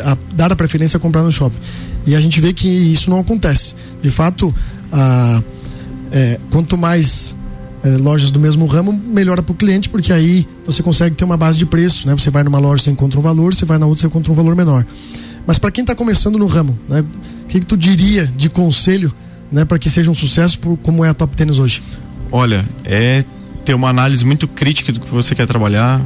a, 0.03 0.17
dar 0.33 0.51
a 0.51 0.55
preferência 0.55 0.97
a 0.97 0.99
comprar 0.99 1.23
no 1.23 1.31
shopping. 1.31 1.57
E 2.05 2.15
a 2.15 2.21
gente 2.21 2.39
vê 2.39 2.53
que 2.53 2.67
isso 2.67 3.09
não 3.09 3.19
acontece. 3.19 3.75
De 4.01 4.09
fato, 4.09 4.53
ah, 4.91 5.41
eh, 6.11 6.39
quanto 6.49 6.77
mais 6.77 7.35
eh, 7.83 7.97
lojas 7.97 8.31
do 8.31 8.39
mesmo 8.39 8.65
ramo, 8.65 8.91
melhora 8.91 9.43
para 9.43 9.51
o 9.51 9.55
cliente, 9.55 9.89
porque 9.89 10.13
aí 10.13 10.47
você 10.65 10.81
consegue 10.81 11.15
ter 11.15 11.23
uma 11.23 11.37
base 11.37 11.57
de 11.57 11.65
preço, 11.65 12.07
né? 12.07 12.15
Você 12.15 12.29
vai 12.29 12.43
numa 12.43 12.59
loja, 12.59 12.83
você 12.83 12.91
encontra 12.91 13.19
um 13.19 13.21
valor, 13.21 13.53
você 13.53 13.65
vai 13.65 13.77
na 13.77 13.85
outra, 13.85 14.01
você 14.01 14.07
encontra 14.07 14.31
um 14.31 14.35
valor 14.35 14.55
menor. 14.55 14.85
Mas 15.45 15.59
para 15.59 15.71
quem 15.71 15.83
está 15.83 15.95
começando 15.95 16.37
no 16.37 16.47
ramo, 16.47 16.77
né? 16.87 17.03
O 17.43 17.47
que, 17.47 17.59
que 17.59 17.65
tu 17.65 17.77
diria 17.77 18.25
de 18.25 18.49
conselho, 18.49 19.13
né? 19.51 19.63
Para 19.65 19.77
que 19.77 19.89
seja 19.89 20.09
um 20.09 20.15
sucesso 20.15 20.59
como 20.81 21.05
é 21.05 21.09
a 21.09 21.13
Top 21.13 21.35
Tênis 21.35 21.59
hoje? 21.59 21.83
Olha, 22.31 22.65
é 22.83 23.23
ter 23.63 23.73
uma 23.73 23.89
análise 23.89 24.25
muito 24.25 24.47
crítica 24.47 24.91
do 24.91 24.99
que 24.99 25.09
você 25.09 25.35
quer 25.35 25.45
trabalhar, 25.45 26.01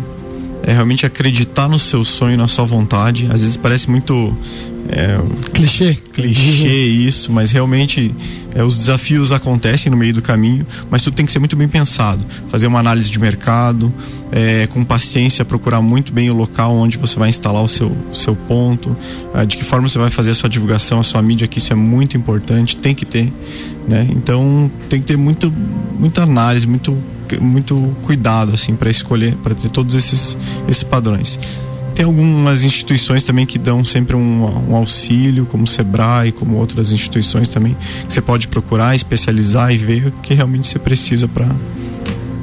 é 0.64 0.74
realmente 0.74 1.06
acreditar 1.06 1.68
no 1.68 1.80
seu 1.80 2.04
sonho, 2.06 2.38
na 2.38 2.48
sua 2.48 2.66
vontade. 2.66 3.28
Às 3.32 3.42
vezes 3.42 3.58
parece 3.58 3.90
muito 3.90 4.36
é, 4.90 5.20
Clichê? 5.54 5.96
clichê 6.12 6.86
isso, 6.86 7.32
mas 7.32 7.52
realmente 7.52 8.14
é, 8.54 8.64
os 8.64 8.78
desafios 8.78 9.32
acontecem 9.32 9.90
no 9.90 9.98
meio 9.98 10.14
do 10.14 10.22
caminho, 10.22 10.66
mas 10.90 11.04
tudo 11.04 11.16
tem 11.16 11.26
que 11.26 11.32
ser 11.32 11.40
muito 11.40 11.56
bem 11.56 11.68
pensado. 11.68 12.26
Fazer 12.50 12.68
uma 12.68 12.80
análise 12.80 13.10
de 13.10 13.20
mercado, 13.20 13.94
é, 14.32 14.68
com 14.68 14.84
paciência, 14.84 15.46
procurar 15.46 15.82
muito 15.82 16.12
bem 16.12 16.30
o 16.30 16.36
local 16.36 16.76
onde 16.76 16.98
você 16.98 17.18
vai 17.18 17.30
instalar 17.30 17.64
o 17.64 17.68
seu, 17.68 17.96
seu 18.14 18.36
ponto, 18.36 18.96
ah, 19.34 19.46
de 19.46 19.58
que 19.58 19.64
forma 19.64 19.88
você 19.88 19.98
vai 19.98 20.10
fazer 20.10 20.32
a 20.32 20.36
sua 20.36 20.50
divulgação, 20.50 21.00
a 21.00 21.04
sua 21.04 21.22
mídia, 21.22 21.48
que 21.48 21.60
isso 21.60 21.72
é 21.72 21.76
muito 21.76 22.18
importante, 22.18 22.76
tem 22.76 22.96
que 22.96 23.06
ter. 23.06 23.32
Né? 23.88 24.08
Então 24.12 24.70
tem 24.90 25.00
que 25.00 25.06
ter 25.06 25.18
muito, 25.18 25.54
muita 25.98 26.24
análise, 26.24 26.68
muito, 26.68 26.98
muito 27.40 27.96
cuidado 28.04 28.54
assim 28.54 28.76
para 28.76 28.90
escolher, 28.90 29.36
para 29.44 29.54
ter 29.56 29.70
todos 29.70 29.96
esses, 29.96 30.38
esses 30.68 30.84
padrões. 30.84 31.38
Tem 31.94 32.06
algumas 32.06 32.64
instituições 32.64 33.24
também 33.24 33.46
que 33.46 33.60
dão 33.60 33.84
sempre 33.84 34.16
um, 34.16 34.70
um 34.72 34.76
auxílio, 34.76 35.46
como 35.46 35.66
o 35.66 35.68
Sebrae, 35.68 36.32
como 36.32 36.56
outras 36.58 36.92
instituições 36.92 37.50
também, 37.50 37.76
que 38.08 38.14
você 38.14 38.22
pode 38.22 38.48
procurar, 38.48 38.96
especializar 38.96 39.74
e 39.74 39.78
ver 39.78 40.08
o 40.08 40.12
que 40.24 40.34
realmente 40.34 40.68
você 40.68 40.80
precisa 40.80 41.28
para 41.28 41.46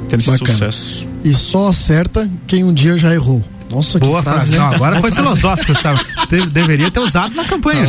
ter 0.07 0.19
esse 0.19 0.29
Bacana. 0.29 0.51
sucesso. 0.53 1.07
E 1.23 1.33
só 1.33 1.67
acerta 1.69 2.29
quem 2.47 2.63
um 2.63 2.73
dia 2.73 2.97
já 2.97 3.13
errou. 3.13 3.43
Nossa, 3.69 3.99
Boa 3.99 4.17
que 4.23 4.29
frase, 4.29 4.37
frase. 4.47 4.51
né? 4.51 4.57
Não, 4.57 4.73
agora 4.73 4.99
foi 4.99 5.11
filosófico, 5.11 5.79
sabe? 5.79 5.99
De- 6.29 6.45
deveria 6.47 6.89
ter 6.89 6.99
usado 6.99 7.35
na 7.35 7.43
campanha. 7.45 7.83
É 7.83 7.85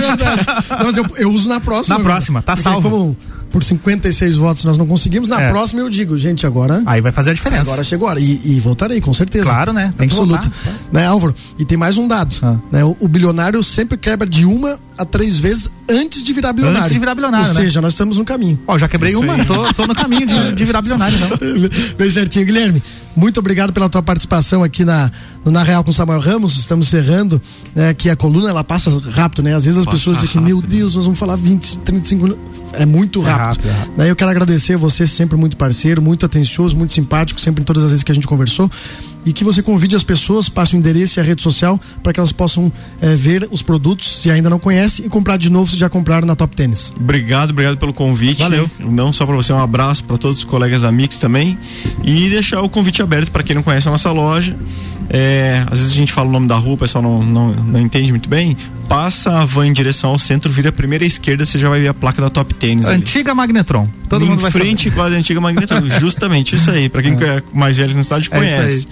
verdade. 0.00 0.42
Não, 0.70 0.84
mas 0.84 0.96
eu, 0.96 1.06
eu 1.16 1.30
uso 1.30 1.48
na 1.48 1.58
próxima. 1.60 1.94
Na 1.96 2.00
agora. 2.00 2.14
próxima, 2.16 2.42
tá 2.42 2.52
Porque 2.52 2.62
salvo. 2.62 2.90
Como 2.90 3.16
por 3.52 3.62
56 3.62 4.36
votos 4.36 4.64
nós 4.64 4.76
não 4.78 4.86
conseguimos, 4.86 5.28
na 5.28 5.40
É. 5.40 5.50
próxima 5.50 5.80
eu 5.82 5.90
digo, 5.90 6.16
gente, 6.16 6.46
agora. 6.46 6.82
Aí 6.86 7.00
vai 7.00 7.12
fazer 7.12 7.30
a 7.30 7.34
diferença. 7.34 7.62
Agora 7.62 7.84
chegou 7.84 8.08
a 8.08 8.12
hora. 8.12 8.20
E, 8.20 8.40
e 8.56 8.60
voltarei, 8.60 9.00
com 9.00 9.12
certeza. 9.12 9.44
Claro, 9.44 9.72
né? 9.72 9.92
Tem 9.96 10.08
que 10.08 10.14
voltar. 10.14 10.50
Né, 10.90 11.06
Álvaro? 11.06 11.34
E 11.58 11.64
tem 11.64 11.76
mais 11.76 11.98
um 11.98 12.08
dado. 12.08 12.34
Ah. 12.42 12.56
Né, 12.70 12.84
o, 12.84 12.96
o 12.98 13.06
bilionário 13.08 13.62
sempre 13.62 13.96
quebra 13.98 14.26
de 14.28 14.44
uma 14.46 14.78
a 14.96 15.04
três 15.04 15.38
vezes 15.38 15.70
antes 15.88 16.22
de 16.22 16.32
virar 16.32 16.52
bilionário. 16.52 16.80
Antes 16.84 16.92
de 16.92 16.98
virar 16.98 17.14
bilionário, 17.14 17.48
Ou 17.48 17.54
né? 17.54 17.60
seja, 17.60 17.80
nós 17.80 17.92
estamos 17.92 18.16
no 18.16 18.24
caminho. 18.24 18.58
Ó, 18.66 18.78
já 18.78 18.88
quebrei 18.88 19.12
Isso 19.12 19.20
uma, 19.22 19.44
tô, 19.44 19.72
tô 19.74 19.86
no 19.86 19.94
caminho 19.94 20.26
de, 20.26 20.52
de 20.52 20.64
virar 20.64 20.80
bilionário, 20.82 21.16
então. 21.16 21.38
Bem 21.98 22.10
certinho, 22.10 22.46
Guilherme. 22.46 22.82
Muito 23.14 23.38
obrigado 23.40 23.72
pela 23.74 23.88
tua 23.90 24.02
participação 24.02 24.62
aqui 24.64 24.84
na, 24.86 25.10
no 25.44 25.50
Na 25.50 25.62
Real 25.62 25.84
com 25.84 25.92
Samuel 25.92 26.20
Ramos. 26.20 26.56
Estamos 26.58 26.86
encerrando 26.86 27.40
né, 27.74 27.92
que 27.92 28.08
a 28.08 28.16
coluna 28.16 28.48
ela 28.48 28.64
passa 28.64 28.90
rápido, 29.10 29.42
né? 29.42 29.54
Às 29.54 29.64
vezes 29.66 29.78
as 29.80 29.84
Passa 29.84 29.98
pessoas 29.98 30.16
dizem 30.18 30.30
que, 30.30 30.40
meu 30.40 30.62
Deus, 30.62 30.94
nós 30.94 31.04
vamos 31.04 31.18
falar 31.18 31.36
20, 31.36 31.78
35 31.80 32.22
minutos. 32.22 32.42
É 32.74 32.86
muito 32.86 33.20
É 33.20 33.24
rápido. 33.46 33.68
é. 33.68 33.86
Daí 33.96 34.08
eu 34.08 34.16
quero 34.16 34.30
agradecer 34.30 34.76
você, 34.76 35.06
sempre 35.06 35.36
muito 35.36 35.56
parceiro, 35.56 36.00
muito 36.00 36.26
atencioso, 36.26 36.76
muito 36.76 36.92
simpático, 36.92 37.40
sempre 37.40 37.62
em 37.62 37.64
todas 37.64 37.84
as 37.84 37.90
vezes 37.90 38.04
que 38.04 38.12
a 38.12 38.14
gente 38.14 38.26
conversou. 38.26 38.70
E 39.24 39.32
que 39.32 39.44
você 39.44 39.62
convide 39.62 39.94
as 39.94 40.02
pessoas, 40.02 40.48
passe 40.48 40.74
o 40.74 40.78
endereço 40.78 41.18
e 41.18 41.20
a 41.20 41.22
rede 41.22 41.42
social 41.42 41.80
para 42.02 42.12
que 42.12 42.18
elas 42.18 42.32
possam 42.32 42.72
eh, 43.00 43.14
ver 43.14 43.48
os 43.52 43.62
produtos, 43.62 44.20
se 44.20 44.28
ainda 44.30 44.50
não 44.50 44.58
conhece, 44.58 45.02
e 45.02 45.08
comprar 45.08 45.36
de 45.36 45.48
novo 45.48 45.70
se 45.70 45.76
já 45.76 45.88
compraram 45.88 46.26
na 46.26 46.34
Top 46.34 46.56
Tênis. 46.56 46.92
Obrigado, 46.96 47.50
obrigado 47.50 47.76
pelo 47.76 47.94
convite. 47.94 48.40
Valeu. 48.40 48.68
Não 48.80 49.12
só 49.12 49.24
para 49.24 49.36
você, 49.36 49.52
um 49.52 49.60
abraço 49.60 50.02
para 50.02 50.18
todos 50.18 50.38
os 50.38 50.44
colegas 50.44 50.82
da 50.82 50.90
Mix 50.90 51.18
também. 51.18 51.56
E 52.02 52.28
deixar 52.30 52.62
o 52.62 52.68
convite 52.68 53.00
aberto 53.00 53.30
para 53.30 53.44
quem 53.44 53.54
não 53.54 53.62
conhece 53.62 53.86
a 53.86 53.92
nossa 53.92 54.10
loja. 54.10 54.56
É, 55.14 55.62
às 55.70 55.78
vezes 55.78 55.92
a 55.92 55.96
gente 55.96 56.10
fala 56.10 56.26
o 56.28 56.32
nome 56.32 56.48
da 56.48 56.56
rua, 56.56 56.72
o 56.72 56.78
pessoal 56.78 57.04
não, 57.04 57.22
não, 57.22 57.52
não 57.52 57.80
entende 57.80 58.10
muito 58.10 58.30
bem. 58.30 58.56
Passa 58.88 59.40
a 59.40 59.44
van 59.44 59.66
em 59.66 59.72
direção 59.72 60.10
ao 60.10 60.18
centro, 60.18 60.50
vira 60.50 60.70
a 60.70 60.72
primeira 60.72 61.04
esquerda, 61.04 61.44
você 61.44 61.58
já 61.58 61.68
vai 61.68 61.80
ver 61.80 61.88
a 61.88 61.94
placa 61.94 62.22
da 62.22 62.30
Top 62.30 62.54
Tênis. 62.54 62.86
ali. 62.86 62.96
Antiga 62.96 63.34
Magnetron. 63.34 63.86
Todo 64.08 64.24
em 64.24 64.28
mundo 64.28 64.40
vai 64.40 64.50
frente 64.50 64.90
com 64.90 65.02
a 65.02 65.06
antiga 65.06 65.38
Magneto. 65.38 65.74
Justamente, 66.00 66.56
isso 66.56 66.70
aí. 66.70 66.88
Para 66.88 67.02
quem 67.02 67.12
é 67.12 67.42
mais 67.52 67.76
velho 67.76 67.94
na 67.94 68.02
cidade 68.02 68.28
É 68.32 68.36
conhece. 68.36 68.88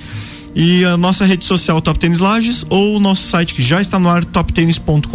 E 0.54 0.84
a 0.84 0.96
nossa 0.96 1.24
rede 1.24 1.44
social 1.44 1.80
Top 1.80 1.98
Tênis 1.98 2.18
Lages 2.18 2.66
ou 2.68 2.96
o 2.96 3.00
nosso 3.00 3.28
site 3.28 3.54
que 3.54 3.62
já 3.62 3.80
está 3.80 3.98
no 3.98 4.08
ar, 4.08 4.24
toptênis.com.br. 4.24 5.06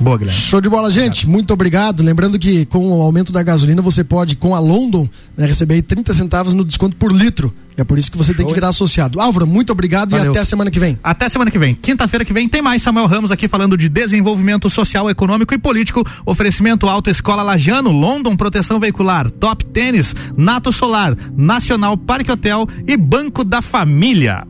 Boa, 0.00 0.18
Guilherme. 0.18 0.40
Show 0.40 0.60
de 0.60 0.68
bola, 0.68 0.90
gente. 0.90 1.28
Muito 1.28 1.52
obrigado. 1.52 2.02
Lembrando 2.02 2.38
que 2.38 2.64
com 2.66 2.88
o 2.88 3.02
aumento 3.02 3.32
da 3.32 3.42
gasolina, 3.42 3.82
você 3.82 4.02
pode, 4.02 4.34
com 4.34 4.54
a 4.54 4.58
London, 4.58 5.08
né, 5.36 5.46
receber 5.46 5.74
aí 5.74 5.82
30 5.82 6.14
centavos 6.14 6.54
no 6.54 6.64
desconto 6.64 6.96
por 6.96 7.12
litro. 7.12 7.54
É 7.76 7.84
por 7.84 7.98
isso 7.98 8.10
que 8.10 8.16
você 8.16 8.32
tem 8.32 8.46
que 8.46 8.54
virar 8.54 8.68
associado. 8.68 9.20
Álvaro, 9.20 9.46
muito 9.46 9.70
obrigado 9.70 10.10
Valeu. 10.10 10.26
e 10.26 10.30
até 10.30 10.40
a 10.40 10.44
semana 10.44 10.70
que 10.70 10.80
vem. 10.80 10.98
Até 11.02 11.28
semana 11.28 11.50
que 11.50 11.58
vem. 11.58 11.74
Quinta-feira 11.74 12.24
que 12.24 12.32
vem 12.32 12.48
tem 12.48 12.62
mais 12.62 12.82
Samuel 12.82 13.06
Ramos 13.06 13.30
aqui 13.30 13.46
falando 13.48 13.76
de 13.76 13.88
desenvolvimento 13.88 14.70
social, 14.70 15.10
econômico 15.10 15.52
e 15.52 15.58
político. 15.58 16.02
Oferecimento 16.24 16.88
Autoescola 16.88 17.42
Lajano, 17.42 17.90
London 17.90 18.36
Proteção 18.36 18.80
Veicular, 18.80 19.30
Top 19.30 19.64
Tênis, 19.66 20.14
Nato 20.36 20.72
Solar, 20.72 21.16
Nacional 21.36 21.96
Parque 21.96 22.32
Hotel 22.32 22.66
e 22.86 22.96
Banco 22.96 23.44
da 23.44 23.60
Família. 23.60 24.46